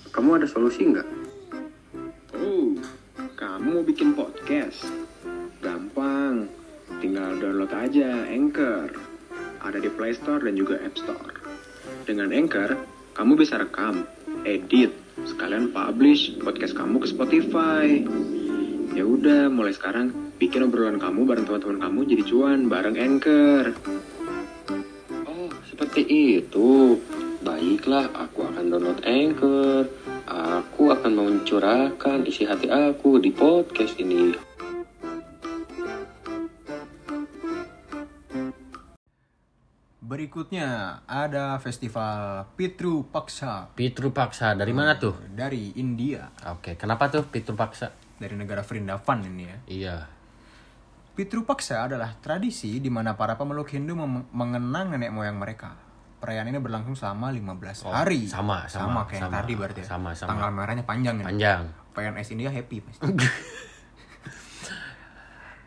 [0.09, 1.09] Kamu ada solusi nggak?
[2.35, 2.73] Oh,
[3.43, 4.87] kamu mau bikin podcast?
[5.59, 6.47] Gampang,
[7.03, 8.95] tinggal download aja Anchor.
[9.59, 11.35] Ada di Play Store dan juga App Store.
[12.07, 12.79] Dengan Anchor,
[13.19, 14.07] kamu bisa rekam,
[14.47, 14.95] edit,
[15.27, 18.07] sekalian publish podcast kamu ke Spotify.
[18.95, 23.75] Ya udah, mulai sekarang bikin obrolan kamu bareng teman-teman kamu jadi cuan bareng Anchor.
[25.27, 26.07] Oh, seperti
[26.39, 26.95] itu.
[27.43, 29.91] Baiklah, aku akan download Anchor.
[30.33, 34.33] Aku akan mencurahkan isi hati aku di podcast ini.
[40.03, 45.15] Berikutnya ada festival Pitru Paksa Pitru Paksa dari mana tuh?
[45.31, 47.93] dari India, Oke, kenapa tuh Pitru Paksa?
[48.19, 49.57] dari negara Vrindavan ini ya.
[49.67, 49.97] Iya.
[51.13, 53.99] Pitru Paksa adalah tradisi di mana para pemeluk Hindu
[54.31, 55.75] mengenang nenek moyang mereka.
[56.23, 58.23] Perayaan ini berlangsung selama 15 hari.
[58.23, 59.43] Oh, sama, sama, kayak sama.
[59.43, 59.87] tadi berarti ya.
[59.91, 60.31] Sama, sama.
[60.31, 61.27] Tanggal merahnya panjang ya.
[61.27, 61.63] Panjang.
[61.99, 63.03] PNS India happy pasti.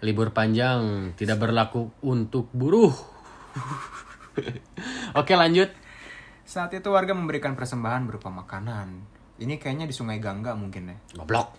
[0.08, 2.96] Libur panjang tidak berlaku untuk buruh.
[5.20, 5.76] Oke, lanjut.
[6.48, 9.12] Saat itu warga memberikan persembahan berupa makanan.
[9.36, 10.96] Ini kayaknya di Sungai Gangga mungkin ya.
[11.20, 11.52] Goblok.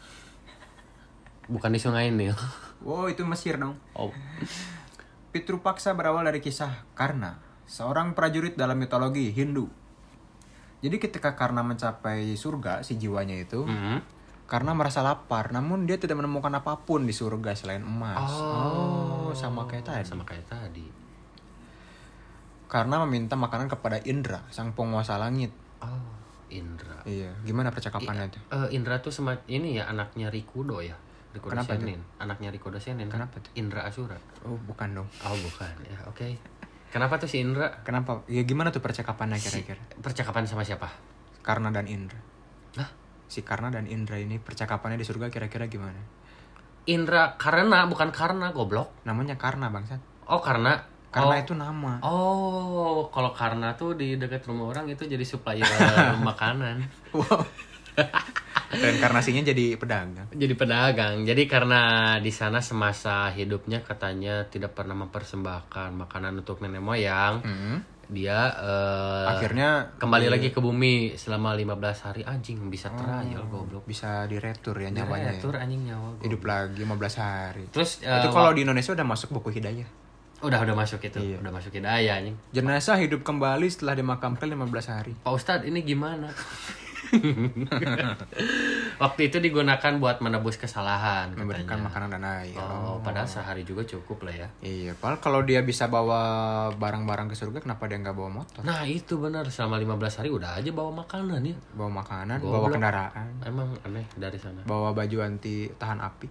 [1.47, 2.35] Bukan di sungai ini.
[2.83, 3.79] Wow, itu Mesir dong.
[3.95, 4.11] Oh.
[5.31, 9.67] Pitru Paksa berawal dari kisah Karna, seorang prajurit dalam mitologi Hindu.
[10.81, 14.15] Jadi ketika Karna mencapai surga, si jiwanya itu, Mhm.
[14.47, 18.31] Karna merasa lapar, namun dia tidak menemukan apa pun di surga selain emas.
[18.31, 20.07] Oh, sama kayak tadi.
[20.07, 20.87] Sama kayak tadi.
[22.67, 25.51] Karena meminta makanan kepada Indra, sang penguasa langit.
[25.83, 25.99] Oh,
[26.47, 27.03] Indra.
[27.03, 28.39] Iya, gimana percakapannya itu?
[28.51, 30.95] Eh, Indra tuh sama ini ya anaknya Rikudo ya.
[31.35, 31.99] Rikudo Kenapa Senin.
[32.17, 33.07] Anaknya Rikudo Senin.
[33.07, 33.27] kan?
[33.27, 33.51] Kenapa tuh?
[33.59, 34.15] Indra Asura.
[34.43, 35.09] Oh, bukan dong.
[35.27, 35.75] Oh, bukan.
[35.83, 36.39] Ya, oke.
[36.91, 37.83] Kenapa tuh si Indra?
[37.83, 38.23] Kenapa?
[38.31, 39.81] Ya gimana tuh percakapannya kira-kira?
[40.01, 40.89] Percakapan sama siapa?
[41.43, 42.19] Karna dan Indra.
[42.79, 42.91] Hah?
[43.27, 45.99] Si Karna dan Indra ini percakapannya di surga kira-kira gimana?
[46.87, 49.03] Indra karena bukan karena goblok.
[49.03, 49.99] Namanya Karna, bangsat.
[50.31, 50.79] Oh, karena
[51.11, 51.43] Karena oh.
[51.43, 51.93] itu nama.
[52.05, 55.65] Oh, kalau karena tuh di dekat rumah orang itu jadi supplier
[56.29, 56.85] makanan.
[57.15, 57.41] Wow.
[58.69, 60.27] Reinkarnasinya jadi pedagang.
[60.29, 61.23] Jadi pedagang.
[61.23, 61.83] Jadi karena
[62.19, 67.79] di sana semasa hidupnya katanya tidak pernah mempersembahkan makanan untuk nenek moyang, Hmm.
[68.07, 73.83] dia eh, Akhirnya kembali lagi ke bumi selama 15 hari anjing bisa trial goblok.
[73.83, 75.15] bisa diretur ya nyawanya.
[75.27, 75.31] ya.
[75.33, 76.09] Diretur anjing nyawa.
[76.13, 76.25] goblok.
[76.25, 77.65] Hidup lagi 15 hari.
[77.69, 79.87] Terus eh, itu kalau di Indonesia udah masuk buku hidayah.
[80.37, 81.41] udah udah masuk itu, Iya.
[81.41, 82.37] udah masuk hidayah anjing.
[82.53, 85.13] Jenazah hidup kembali setelah dimakamkan 15 hari.
[85.17, 86.29] Pak Ustadz ini gimana?
[88.97, 91.87] Waktu itu digunakan buat menebus kesalahan Memberikan katanya.
[91.87, 92.57] makanan dan air.
[92.57, 94.49] Oh, padahal sehari juga cukup lah ya.
[94.61, 96.21] Iya, padahal kalau dia bisa bawa
[96.73, 98.63] barang-barang ke surga, kenapa dia nggak bawa motor?
[98.63, 101.57] Nah itu benar selama 15 hari udah aja bawa makanan ya.
[101.73, 102.55] Bawa makanan, Goblok.
[102.55, 104.65] bawa kendaraan, Emang aneh dari sana.
[104.65, 106.27] bawa baju anti tahan api.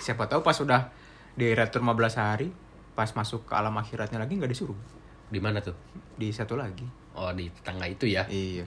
[0.00, 0.88] Siapa tahu pas udah
[1.34, 2.48] diretur 15 hari,
[2.92, 4.76] pas masuk ke alam akhiratnya lagi nggak disuruh.
[5.28, 5.76] Di mana tuh?
[6.14, 6.84] Di satu lagi.
[7.12, 8.24] Oh di tetangga itu ya.
[8.26, 8.64] Iya.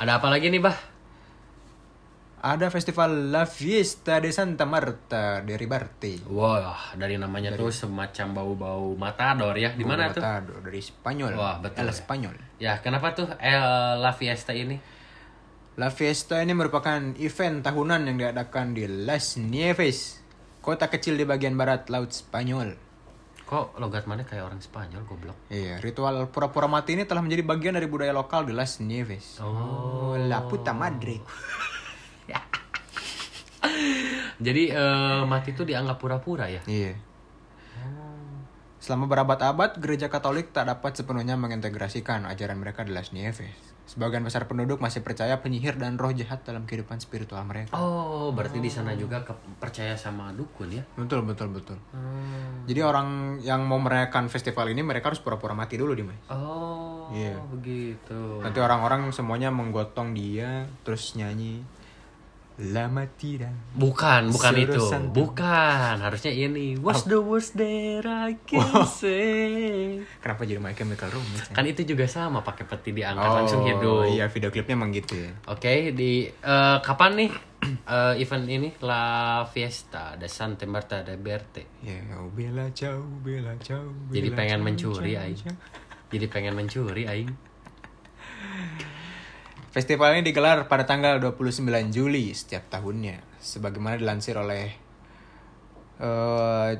[0.00, 0.72] Ada apa lagi nih bah?
[2.40, 6.24] Ada festival La Fiesta de Santa Marta de Ribarte.
[6.24, 9.76] Wah dari namanya tuh semacam bau-bau matador ya.
[9.76, 10.24] Di mana tuh?
[10.24, 11.36] Matado, Dari Spanyol.
[11.36, 12.00] Wah, betul El ya.
[12.00, 12.36] Spanyol.
[12.56, 13.60] Ya kenapa tuh El
[14.00, 14.80] La Fiesta ini?
[15.76, 20.24] La Fiesta ini merupakan event tahunan yang diadakan di Las Nieves,
[20.64, 22.72] kota kecil di bagian barat Laut Spanyol.
[23.50, 25.34] Kok logat mana kayak orang Spanyol goblok?
[25.50, 29.42] Iya, ritual pura-pura mati ini telah menjadi bagian dari budaya lokal di Las Nieves.
[29.42, 30.14] Oh.
[30.14, 31.18] la puta madre.
[34.46, 36.62] Jadi eh, mati itu dianggap pura-pura ya?
[36.64, 36.94] Iya.
[38.80, 43.44] Selama berabad-abad, gereja Katolik tak dapat sepenuhnya mengintegrasikan ajaran mereka di Las Nieves.
[43.84, 47.74] Sebagian besar penduduk masih percaya penyihir dan roh jahat dalam kehidupan spiritual mereka.
[47.74, 50.86] Oh berarti di sana juga ke- percaya sama dukun ya?
[50.94, 51.74] Betul, betul, betul.
[51.90, 52.64] Hmm.
[52.64, 53.08] Jadi orang
[53.40, 56.22] yang mau merayakan festival ini mereka harus pura-pura mati dulu di Mas.
[56.30, 57.42] Oh Iya.
[57.50, 58.38] begitu.
[58.38, 61.66] Nanti orang-orang semuanya menggotong dia terus nyanyi
[62.60, 63.48] La Matira.
[63.72, 64.82] Bukan, bukan Suruh itu.
[64.84, 65.16] santai.
[65.16, 66.76] Bukan, harusnya ini.
[66.76, 70.04] What's the worst that I can say?
[70.20, 71.48] Kenapa jadi My Chemical Romance?
[71.48, 71.56] ya?
[71.56, 74.12] Kan itu juga sama pakai peti diangkat langsung hidup.
[74.12, 75.32] Iya, video klipnya emang gitu ya.
[75.48, 77.30] Oke, di eh, kapan nih
[77.96, 81.80] eh, event ini La Fiesta de Santa Marta de Berte?
[81.80, 84.12] Ya, oh, bela jauh, bela jauh.
[84.12, 85.38] Jadi bela pengen jauh, mencuri jauh, aing.
[85.40, 85.58] jauh.
[86.12, 87.49] Jadi pengen mencuri aing.
[89.70, 91.62] Festival ini digelar pada tanggal 29
[91.94, 93.22] Juli setiap tahunnya.
[93.38, 94.74] Sebagaimana dilansir oleh
[96.02, 96.70] eh,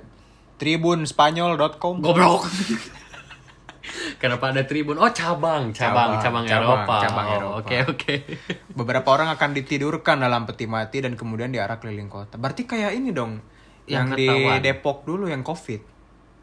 [0.58, 2.50] tribunspanyol.com Goblok.
[4.20, 5.00] Kenapa ada tribun?
[5.00, 6.96] Oh cabang, cabang, cabang, Cabang, Eropa.
[7.00, 7.58] cabang Oh, Eropa.
[7.64, 8.14] Oke oke.
[8.78, 12.36] Beberapa orang akan ditidurkan dalam peti mati dan kemudian diarak keliling kota.
[12.36, 13.40] Berarti kayak ini dong.
[13.88, 14.28] Yang Yang, di.
[14.60, 15.80] Depok dulu yang Covid.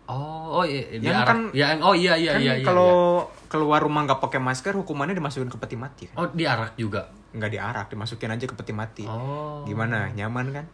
[0.07, 2.63] Oh, oh iya, di Yang arah- kan- ya, oh iya iya kan iya iya.
[2.63, 6.11] kalau keluar rumah nggak pakai masker hukumannya dimasukin ke peti mati iya.
[6.11, 6.17] kan?
[6.17, 7.11] Oh, diarak juga.
[7.35, 9.03] Nggak diarak, dimasukin aja ke peti mati.
[9.03, 9.67] Oh.
[9.67, 10.07] Gimana?
[10.09, 10.65] Nyaman kan?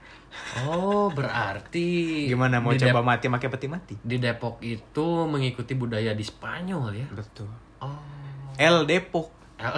[0.64, 3.94] Oh, berarti Gimana mau coba Dep- mati pakai peti mati?
[3.98, 7.08] di Depok itu mengikuti budaya di Spanyol ya.
[7.10, 7.50] Betul.
[7.82, 7.98] Oh.
[8.56, 9.34] El Depok.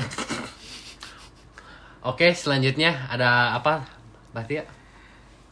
[2.05, 3.87] Oke, selanjutnya ada apa?
[4.29, 4.63] Berarti ya?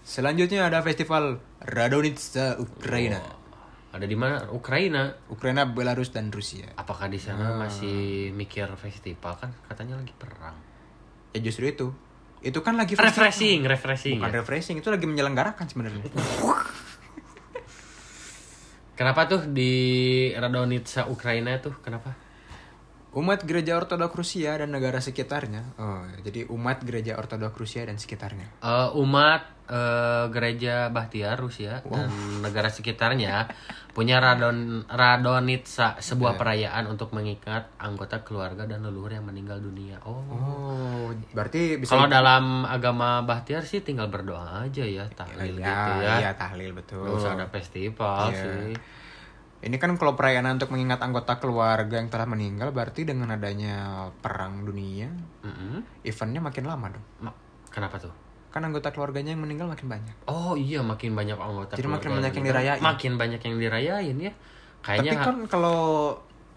[0.04, 3.24] Selanjutnya ada festival Radonitsa Ukraina.
[3.94, 4.50] Ada di mana?
[4.50, 5.14] Ukraina.
[5.30, 6.66] Ukraina, Belarus dan Rusia.
[6.74, 10.58] Apakah di sana masih mikir festival kan katanya lagi perang.
[11.30, 11.94] Ya justru itu.
[12.42, 13.14] Itu kan lagi festival.
[13.14, 14.18] Refreshing, refreshing.
[14.18, 14.38] Bukan ya.
[14.42, 16.10] refreshing, itu lagi menyelenggarakan sebenarnya.
[18.98, 19.74] Kenapa tuh di
[20.34, 21.78] Radonitsa Ukraina tuh?
[21.82, 22.23] Kenapa?
[23.14, 25.78] Umat gereja Ortodoks Rusia dan negara sekitarnya.
[25.78, 28.58] Oh, jadi umat gereja Ortodoks Rusia dan sekitarnya.
[28.58, 32.10] Eh, umat eh, gereja Bahtiar Rusia dan
[32.42, 33.54] negara sekitarnya
[33.94, 40.02] punya radon Radonitsa sebuah perayaan untuk mengikat anggota keluarga dan leluhur yang meninggal dunia.
[40.10, 40.26] Oh.
[40.34, 45.92] Oh, berarti bisa Kalau dalam agama Bahtiar sih tinggal berdoa aja ya, tahlil ya, gitu
[46.02, 46.14] ya.
[46.18, 47.06] Iya, tahlil betul.
[47.06, 48.42] Nggak usah ada festival Iya.
[48.42, 48.74] sih.
[49.64, 54.62] Ini kan kalau perayaan untuk mengingat anggota keluarga yang telah meninggal berarti dengan adanya perang
[54.62, 55.08] dunia,
[55.40, 56.04] Mm-mm.
[56.04, 57.06] eventnya makin lama dong.
[57.22, 57.38] Ma-
[57.72, 58.12] Kenapa tuh?
[58.52, 60.16] Kan anggota keluarganya yang meninggal makin banyak.
[60.28, 62.60] Oh iya makin banyak anggota Jadi makin banyak yang meninggal.
[62.62, 62.84] dirayain.
[62.84, 64.34] Makin banyak yang dirayain ya.
[64.84, 65.80] Kayaknya Tapi kan kalau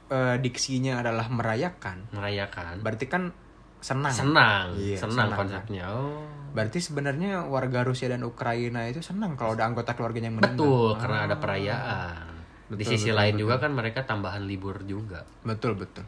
[0.06, 2.82] eh, diksinya adalah merayakan, merayakan.
[2.82, 3.30] berarti kan
[3.78, 4.12] senang.
[4.12, 5.84] Senang, Iya, senang, senang, konsepnya.
[5.88, 6.26] Oh.
[6.52, 10.58] Berarti sebenarnya warga Rusia dan Ukraina itu senang kalau ada anggota keluarganya yang meninggal.
[10.58, 12.34] Betul, karena ada perayaan.
[12.66, 13.42] Di Betul, sisi betul, lain betul.
[13.46, 15.22] juga kan mereka tambahan libur juga.
[15.46, 16.02] Betul betul.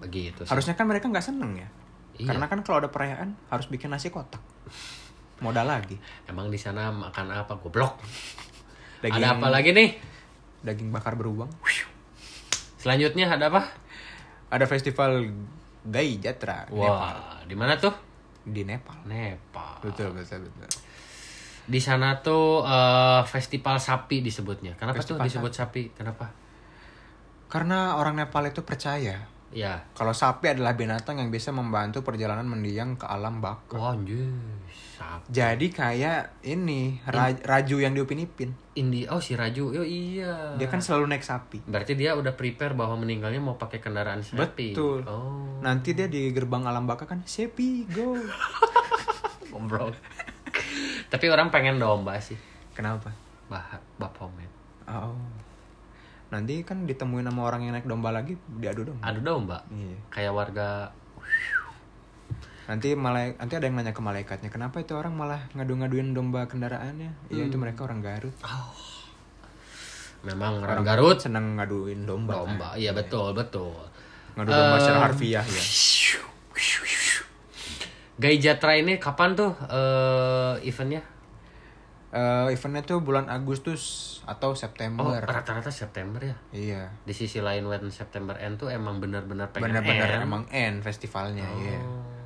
[0.00, 0.50] Begitu sih.
[0.50, 1.68] Harusnya kan mereka nggak seneng ya.
[2.16, 2.32] Iya.
[2.32, 4.40] Karena kan kalau ada perayaan harus bikin nasi kotak.
[5.44, 6.00] Modal lagi.
[6.24, 8.00] Emang di sana makan apa goblok?
[9.04, 9.90] Daging, Ada apa lagi nih?
[10.64, 11.52] Daging bakar beruang.
[12.80, 13.68] Selanjutnya ada apa?
[14.48, 15.28] Ada festival
[15.84, 16.72] Gai Jatra.
[16.72, 18.06] Wah, di mana tuh?
[18.46, 18.94] di Nepal.
[19.10, 19.82] Nepal.
[19.82, 20.70] Betul betul betul.
[21.66, 24.78] Di sana tuh eh, festival sapi disebutnya.
[24.78, 25.82] Kenapa Festival tuh disebut sapi?
[25.92, 26.30] Kenapa?
[27.46, 29.78] Karena orang Nepal itu percaya Ya.
[29.94, 33.78] kalau sapi adalah binatang yang bisa membantu perjalanan mendiang ke alam baka.
[33.78, 34.26] Wah, anjir.
[34.98, 35.30] Sapi.
[35.30, 38.52] Jadi kayak ini ra- raju yang diupin-ipin.
[38.74, 39.80] Indi oh si Raju.
[39.80, 40.58] Oh iya.
[40.58, 41.62] Dia kan selalu naik sapi.
[41.62, 44.74] Berarti dia udah prepare bahwa meninggalnya mau pakai kendaraan sapi.
[44.74, 45.06] Betul.
[45.06, 45.62] Oh.
[45.62, 48.18] Nanti dia di gerbang alam baka kan sepi go.
[49.52, 49.94] Goblok.
[51.06, 52.36] Tapi orang pengen domba sih.
[52.74, 53.10] Kenapa?
[53.46, 54.50] Bah, Baphomet.
[54.90, 55.14] Oh.
[56.30, 58.98] Nanti kan ditemuin sama orang yang naik domba lagi diadu dong.
[58.98, 59.62] Ada domba.
[59.70, 59.96] Iya.
[60.10, 60.68] Kayak warga
[62.66, 67.30] Nanti malah nanti ada yang nanya ke malaikatnya, kenapa itu orang malah ngadu-ngaduin domba kendaraannya?
[67.30, 68.34] Iya itu mereka orang Garut.
[70.26, 72.42] memang orang Garut seneng ngaduin domba.
[72.42, 72.74] domba.
[72.74, 73.70] Iya betul, betul.
[74.34, 75.62] Ngadu domba Eh, secara harfiah ya.
[78.16, 81.04] Gai Jatra ini kapan tuh eh, eventnya?
[82.16, 85.20] Eh, eventnya tuh bulan Agustus atau Oh, September.
[85.20, 86.36] rata-rata September ya.
[86.50, 86.82] Iya.
[87.04, 91.76] Di sisi lain when September end tuh emang benar-benar pengen Benar-benar emang end festivalnya, iya.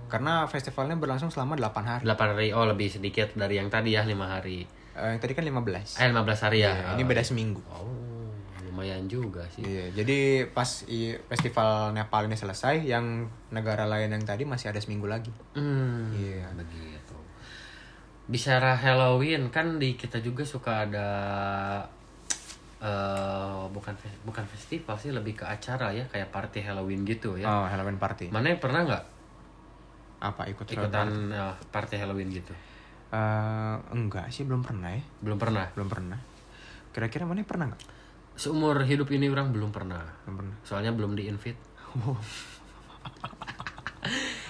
[0.07, 2.03] Karena festivalnya berlangsung selama 8 hari.
[2.07, 4.66] 8 hari, oh lebih sedikit dari yang tadi ya 5 hari.
[4.94, 5.98] Eh, yang tadi kan 15.
[5.98, 6.70] Eh 15 hari ya.
[6.70, 7.62] Iya, ini beda seminggu.
[7.66, 7.83] Oh,
[8.80, 9.60] lumayan juga sih.
[9.60, 14.80] Iya, jadi pas i- festival Nepal ini selesai, yang negara lain yang tadi masih ada
[14.80, 15.28] seminggu lagi.
[15.52, 16.48] Hmm, Iya.
[16.56, 17.12] begitu.
[18.24, 21.08] Bicara Halloween kan di kita juga suka ada
[22.80, 23.92] eh bukan
[24.24, 27.44] bukan festival sih lebih ke acara ya kayak party Halloween gitu ya.
[27.44, 28.32] Oh, Halloween party.
[28.32, 29.04] Mana yang pernah nggak
[30.20, 32.56] Apa ikut ikutan eh, party Halloween gitu?
[33.12, 35.04] Eh, enggak sih, belum pernah ya.
[35.20, 35.68] Belum pernah.
[35.76, 36.16] Belum pernah.
[36.96, 37.99] Kira-kira mana pernah nggak?
[38.40, 40.00] Seumur hidup ini orang belum pernah.
[40.24, 40.57] Belum pernah.
[40.64, 41.61] Soalnya belum di invite.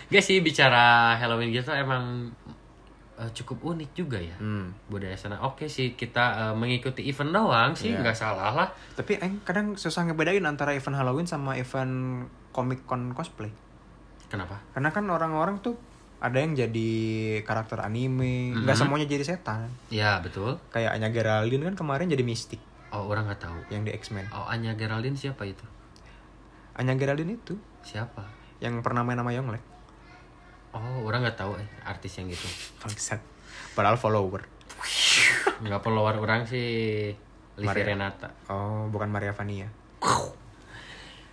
[0.06, 2.30] Gak sih bicara Halloween gitu emang
[3.18, 4.70] eh, cukup unik juga ya Hmm.
[4.86, 5.42] budaya sana.
[5.42, 7.98] Oke sih kita eh, mengikuti event doang sih Iya.
[8.00, 8.68] nggak salah lah.
[8.94, 13.50] Tapi eh, kadang susah ngebedain antara event Halloween sama event Comic Con cosplay.
[14.30, 14.62] Kenapa?
[14.70, 15.74] Karena kan orang-orang tuh
[16.20, 16.90] ada yang jadi
[17.42, 19.66] karakter anime, nggak semuanya jadi setan.
[19.88, 20.60] Ya betul.
[20.68, 23.58] Kayak Anya Geraldine kan kemarin jadi mistik Oh orang nggak tahu.
[23.70, 24.26] yang di X-Men.
[24.34, 25.62] Oh Anya Geraldine siapa itu?
[26.74, 28.26] Anya Geraldine itu Siapa?
[28.60, 29.62] yang pernah main sama Yonglek.
[30.70, 32.46] Oh orang nggak tahu eh artis yang gitu.
[32.78, 33.22] Bangsat.
[33.74, 34.42] Padahal follower.
[35.62, 37.12] Nggak follower orang sih
[37.60, 37.84] Livi Maria.
[37.92, 39.68] Renata Oh, bukan Maria Vania.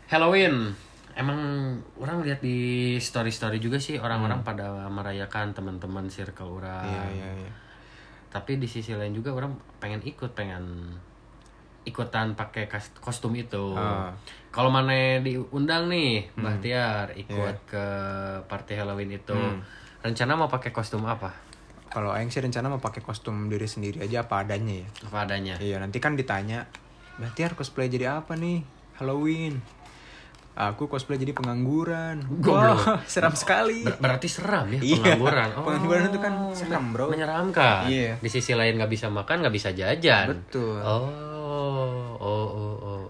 [0.08, 0.72] Halloween
[1.16, 1.40] emang
[1.98, 2.58] orang lihat di
[2.98, 6.94] story story juga sih orang-orang pada merayakan teman-teman circle orang Hmm.
[6.94, 7.52] Iya, iya, iya.
[8.28, 10.94] tapi di sisi lain juga orang pengen ikut pengen
[11.88, 14.12] ikutan pakai kostum itu Ah.
[14.50, 17.66] kalau mana diundang nih Mbah Tiar ikut Iya.
[17.66, 17.86] ke
[18.44, 19.64] party Halloween itu Hmm.
[20.00, 21.32] rencana mau pakai kostum apa
[21.88, 24.88] Kalau Aing sih rencana mau pakai kostum diri sendiri aja apa adanya ya.
[25.04, 26.68] apa adanya Iya, nanti kan ditanya,
[27.16, 28.60] berarti harus cosplay jadi apa nih?
[28.96, 29.64] Halloween.
[30.54, 32.26] Aku cosplay jadi pengangguran.
[32.36, 32.82] Goblok.
[32.82, 33.86] Wah, seram sekali.
[33.86, 37.08] Ber- berarti seram ya Iya, pengangguran pengangguran itu kan seram, bro.
[37.08, 38.18] menyeramkan Iya.
[38.18, 40.82] di sisi lain nggak bisa makan nggak bisa jajan Betul.
[40.82, 41.37] oh oh oh oh, oh.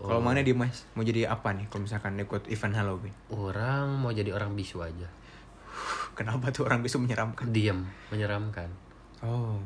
[0.07, 1.67] Kalau mana dia mas mau jadi apa nih?
[1.67, 5.07] Kalau misalkan ikut event Halloween, orang mau jadi orang bisu aja
[6.13, 7.45] kenapa tuh orang bisa menyeramkan?
[7.47, 8.65] diam menyeramkan
[9.19, 9.61] Oh,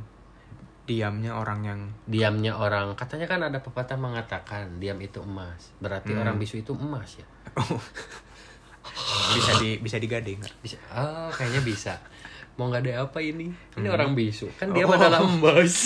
[0.84, 6.20] diamnya orang yang diamnya orang katanya kan ada pepatah mengatakan diam itu emas berarti Hmm.
[6.20, 7.28] orang bisu itu emas ya
[9.32, 10.56] bisa di bisa digading nggak?
[10.60, 11.94] bisa oh kayaknya bisa
[12.54, 13.94] mau nggak ada apa ini ini Hmm.
[13.94, 14.92] orang bisu kan dia Oh.
[14.92, 15.72] adalah emas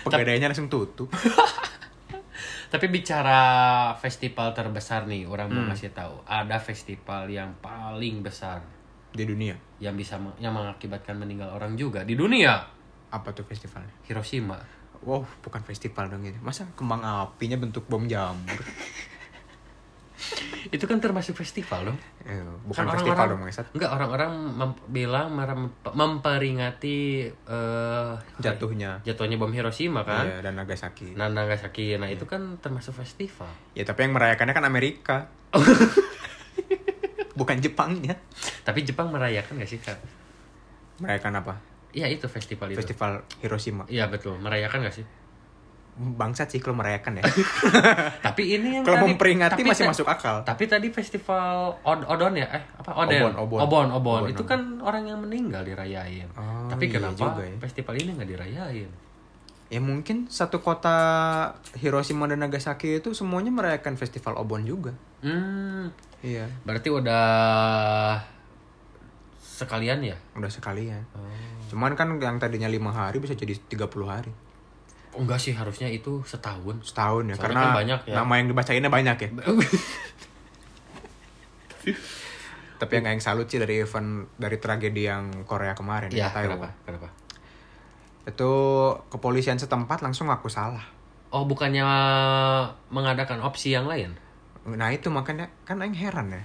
[0.00, 1.12] Pegadaiannya langsung tutup.
[2.70, 3.40] tapi bicara
[3.98, 5.56] festival terbesar nih orang Hmm.
[5.58, 8.62] mau ngasih tahu ada festival yang paling besar
[9.10, 9.58] di dunia.
[9.82, 12.62] yang bisa yang mengakibatkan meninggal orang juga di dunia
[13.10, 13.90] Apa tuh festivalnya?
[14.06, 14.54] Hiroshima
[15.00, 16.36] Wow, bukan festival dong ini.
[16.44, 18.60] Masa kembang apinya bentuk bom jamur?
[20.68, 23.66] itu kan termasuk festival dong Eh, bukan Kan festival orang-orang- dong, Maesat.
[23.72, 29.00] Enggak, orang-orang mem- bilang merem- memperingati eh, Jatuhnya.
[29.00, 30.24] jatuhnya bom Hiroshima kan.
[30.24, 31.12] Iya, dan Nagasaki.
[31.12, 31.96] Nah, Nagasaki.
[31.96, 33.48] Nah, itu kan termasuk festival.
[33.72, 35.16] Ya, tapi yang merayakannya kan Amerika.
[37.34, 38.14] bukan Jepangnya.
[38.62, 39.96] Tapi Jepang merayakan gak sih, Kak?
[41.00, 41.54] Merayakan apa?
[41.90, 42.78] Iya, itu festival itu.
[42.78, 43.88] Festival Hiroshima.
[43.88, 44.36] Iya, betul.
[44.36, 45.06] Merayakan gak sih?
[46.00, 47.24] Bangsat sih kalau merayakan ya.
[48.26, 50.40] Tapi ini yang kalau memperingati tapi masih masuk akal.
[50.48, 52.48] Tapi tadi festival Od Odon ya?
[52.48, 53.04] Eh, apa?
[53.04, 53.20] Oden.
[53.20, 53.58] Obon, Obon.
[53.60, 54.20] Obon, Obon.
[54.24, 56.24] Obon, Itu kan orang yang meninggal dirayain.
[56.32, 57.52] Oh, Tapi iya kenapa juga ya.
[57.60, 58.90] festival ini nggak dirayain?
[59.68, 60.96] Ya mungkin satu kota
[61.76, 64.96] Hiroshima dan Nagasaki itu semuanya merayakan festival Obon juga.
[65.20, 67.26] Hmm, Iya, berarti udah
[69.38, 70.16] sekalian ya?
[70.32, 71.04] udah sekalian.
[71.12, 71.28] Oh.
[71.68, 74.32] Cuman kan yang tadinya lima hari bisa jadi 30 hari.
[75.10, 76.86] Enggak sih, harusnya itu setahun.
[76.86, 78.14] Setahun ya, Soalnya karena kan banyak ya.
[78.22, 79.30] nama yang dibacainnya banyak ya.
[82.80, 86.56] Tapi yang yang salut sih dari event dari tragedi yang Korea kemarin ya, Taiwan.
[86.56, 86.68] kenapa?
[86.86, 87.08] Kenapa?
[88.24, 88.52] Itu
[89.12, 90.84] kepolisian setempat langsung ngaku salah.
[91.30, 91.84] Oh, bukannya
[92.88, 94.16] mengadakan opsi yang lain?
[94.66, 96.42] Nah itu makanya kan yang heran ya.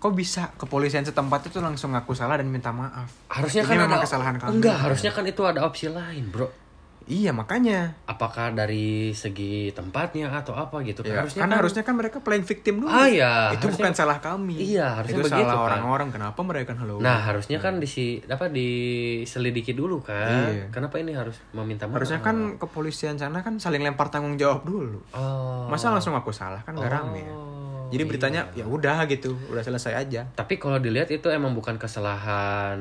[0.00, 3.12] Kok bisa kepolisian setempat itu langsung ngaku salah dan minta maaf?
[3.28, 4.50] Harusnya Ini kan memang ada kesalahan kami.
[4.56, 6.48] Enggak, harusnya kan itu ada opsi lain, Bro.
[7.10, 7.98] Iya makanya.
[8.06, 11.02] Apakah dari segi tempatnya atau apa gitu?
[11.02, 12.94] Ya, harusnya kan, kan harusnya kan mereka playing victim dulu.
[12.94, 13.50] Ah, iya.
[13.50, 14.54] Itu Harusnya- bukan salah kami.
[14.62, 15.66] Iya, harusnya itu begitu, salah kan.
[15.82, 16.08] orang-orang.
[16.14, 17.02] Kenapa mereka Halloween?
[17.02, 20.54] Nah, harusnya kan disi apa diselidiki dulu kan.
[20.54, 20.64] Iya.
[20.70, 21.98] Kenapa ini harus meminta maaf?
[21.98, 25.02] harusnya kan kepolisian sana kan saling lempar tanggung jawab dulu.
[25.10, 25.66] Oh.
[25.66, 27.34] Masa langsung aku salah kan nggak Oh, rame ya.
[27.90, 28.62] Jadi beritanya iya.
[28.62, 30.22] ya udah gitu, udah selesai aja.
[30.30, 32.78] Tapi kalau dilihat itu emang bukan kesalahan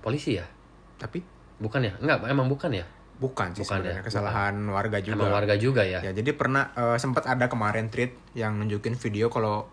[0.00, 0.48] polisi ya?
[0.96, 1.90] Tapi Bukan ya?
[1.98, 2.86] Enggak, emang bukan ya?
[3.18, 5.18] Bukan sih Bukan sebenarnya ya, kesalahan warga juga.
[5.18, 5.98] Emang warga juga ya?
[6.00, 9.66] Ya, jadi pernah eh, sempat ada kemarin tweet yang nunjukin video kalau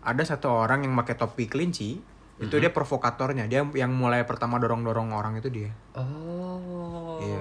[0.00, 2.00] ada satu orang yang pakai topi kelinci,
[2.38, 2.62] itu Mhm.
[2.62, 3.44] dia provokatornya.
[3.46, 5.72] Dia yang mulai pertama dorong-dorong orang itu dia.
[5.92, 7.16] Oh.
[7.18, 7.40] Iya.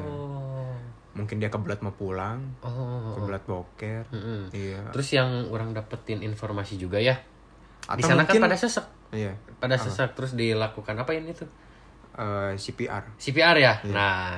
[1.12, 3.12] Mungkin dia kebelat mau pulang, Oh.
[3.14, 4.08] kebelat boker.
[4.10, 4.52] Mm-mm.
[4.52, 4.88] Iya.
[4.92, 7.20] Terus yang orang dapetin informasi juga ya.
[7.82, 8.86] di Atau sana mungkin kan pada sesek.
[9.12, 11.48] iya, Pada sesek terus dilakukan apa ini tuh?
[12.12, 13.16] eh, CPR.
[13.16, 13.74] CPR ya?
[13.80, 13.90] Iya.
[13.90, 14.36] Nah,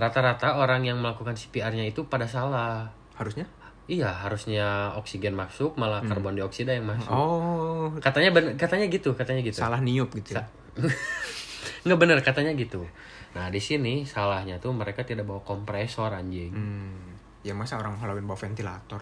[0.00, 2.88] rata-rata orang yang melakukan CPR-nya itu pada salah.
[3.14, 3.44] Harusnya?
[3.84, 7.10] Iya, harusnya oksigen masuk, malah karbon dioksida yang masuk.
[7.10, 7.20] Hmm.
[7.20, 9.58] Oh, Katanya ben- katanya gitu, katanya gitu.
[9.58, 10.38] salah niup gitu.
[10.38, 10.40] ya.
[10.40, 10.50] Sa-
[11.84, 12.86] Nggak bener katanya gitu.
[13.34, 16.54] Nah, di sini salahnya tuh mereka tidak bawa kompresor anjing.
[16.54, 17.18] Hmm.
[17.42, 19.00] Ya masa orang Halloween bawa ventilator?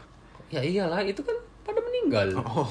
[0.49, 2.33] Ya iyalah, itu kan pada meninggal.
[2.41, 2.65] Oh.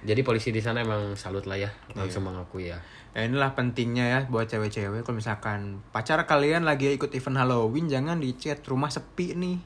[0.00, 2.28] Jadi polisi di sana emang salut lah ya, langsung Iya.
[2.30, 2.78] mengakui ya.
[3.10, 8.16] Ya inilah pentingnya ya buat cewek-cewek kalau misalkan pacar kalian lagi ikut event Halloween jangan
[8.16, 9.58] di chat rumah sepi nih.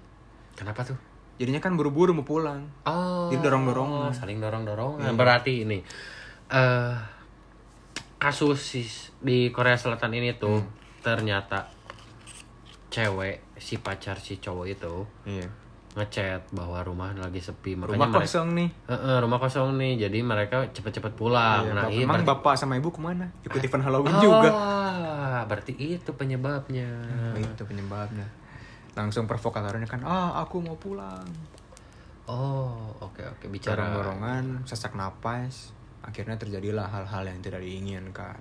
[0.55, 0.97] Kenapa tuh?
[1.35, 2.67] Jadinya kan buru-buru mau pulang.
[2.85, 4.11] Oh, Jadi dorong-dorongan.
[4.11, 5.07] saling dorong-dorongan.
[5.07, 5.15] Iya.
[5.15, 5.79] Berarti ini
[6.47, 6.95] eh
[8.17, 8.63] kasus
[9.19, 10.71] di Korea Selatan ini tuh Hmm.
[11.01, 11.69] ternyata
[12.89, 14.95] cewek si pacar si cowok itu
[15.27, 15.49] Iya.
[15.95, 18.69] Ngechat bahwa rumah lagi sepi makanya Rumah mereka kosong nih.
[18.85, 22.31] Eh, eh, rumah kosong nih jadi mereka cepet-cepet pulang Iya, nah Bap- iya Emang berarti-
[22.35, 23.27] bapak sama ibu ke mana?
[23.41, 24.51] Ikut event Halloween Oh, juga.
[25.47, 28.27] berarti itu penyebabnya Nah, itu penyebabnya.
[28.95, 31.27] Langsung provokatornya kan, ah aku mau pulang.
[32.25, 35.71] oh oke oke bicara Dorong-dorongan, sesak napas.
[36.01, 38.35] Akhirnya terjadilah hal-hal yang tidak diinginkan.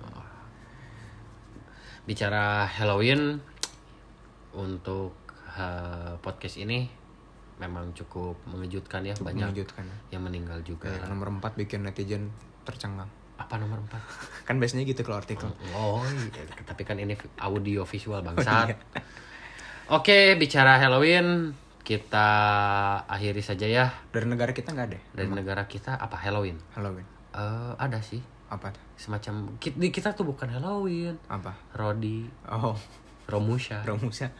[2.02, 3.40] bicara Halloween
[4.52, 5.16] untuk
[5.54, 6.84] eh, podcast ini
[7.56, 9.86] memang cukup mengejutkan ya banyak Mengejutkan.
[10.08, 12.30] yang meninggal juga Ya, nomor 4 bikin netizen
[12.62, 13.06] tercengang.
[13.34, 13.98] apa nomor empat
[14.46, 15.50] Kan biasanya gitu kalau artikel.
[15.72, 16.42] oh iya.
[16.62, 18.78] tapi kan ini audio visual bangsat
[19.88, 21.50] oke bicara Halloween
[21.80, 22.28] kita
[23.04, 25.02] akhiri saja ya Dari negara kita nggak ada ya?
[25.12, 27.04] dari negara kita apa Halloween Halloween.
[27.30, 31.52] Eh, ada sih Apa semacam kita tuh bukan Halloween Apa?
[31.72, 32.78] Rodi Oh,
[33.26, 34.30] Romusha Romusa.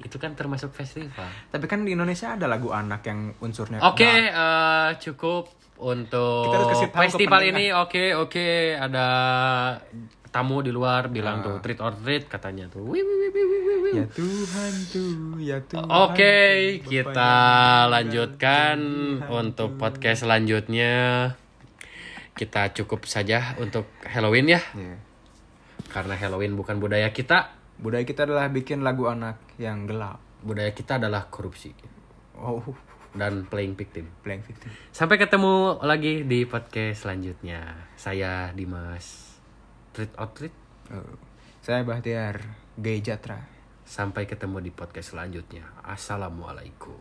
[0.00, 4.18] Itu kan termasuk festival Tapi kan di Indonesia ada lagu anak yang unsurnya Oke, Nah,
[4.26, 5.48] eh, cukup
[5.80, 6.52] untuk
[6.92, 7.72] festival ini.
[7.72, 9.06] Oke, oke, ada
[10.28, 11.42] tamu di luar bilang Ah.
[11.42, 12.84] tuh treat or treat katanya tuh.
[12.84, 13.92] Wih, wih, wih, wih, wih, wih.
[13.96, 15.10] Ya Tuhan tuh,
[15.40, 15.88] ya Tuhan.
[15.88, 16.36] Oke,
[16.78, 17.34] tuh, kita
[17.88, 18.76] lanjutkan
[19.18, 19.78] Tuhan untuk tuh.
[19.78, 20.94] podcast selanjutnya.
[22.30, 24.96] Kita cukup saja untuk Halloween ya, Iya.
[25.88, 27.56] karena Halloween bukan budaya kita.
[27.80, 30.20] Budaya kita adalah bikin lagu anak yang gelap.
[30.44, 31.72] Budaya kita adalah korupsi
[32.36, 32.60] Oh,
[33.16, 34.08] dan playing victim.
[34.20, 34.68] playing victim.
[34.92, 37.88] Sampai ketemu lagi di podcast selanjutnya.
[37.96, 39.36] Saya Dimas.
[39.96, 40.52] Treat or treat.
[40.92, 41.16] Oh.
[41.64, 42.40] Saya Bahtiar,
[42.76, 43.40] Gay Jatra.
[43.84, 45.64] Sampai ketemu di podcast selanjutnya.
[45.80, 47.00] Assalamualaikum.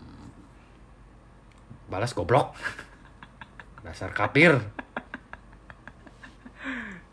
[1.91, 2.55] Balas goblok.
[3.85, 4.55] Dasar kapir.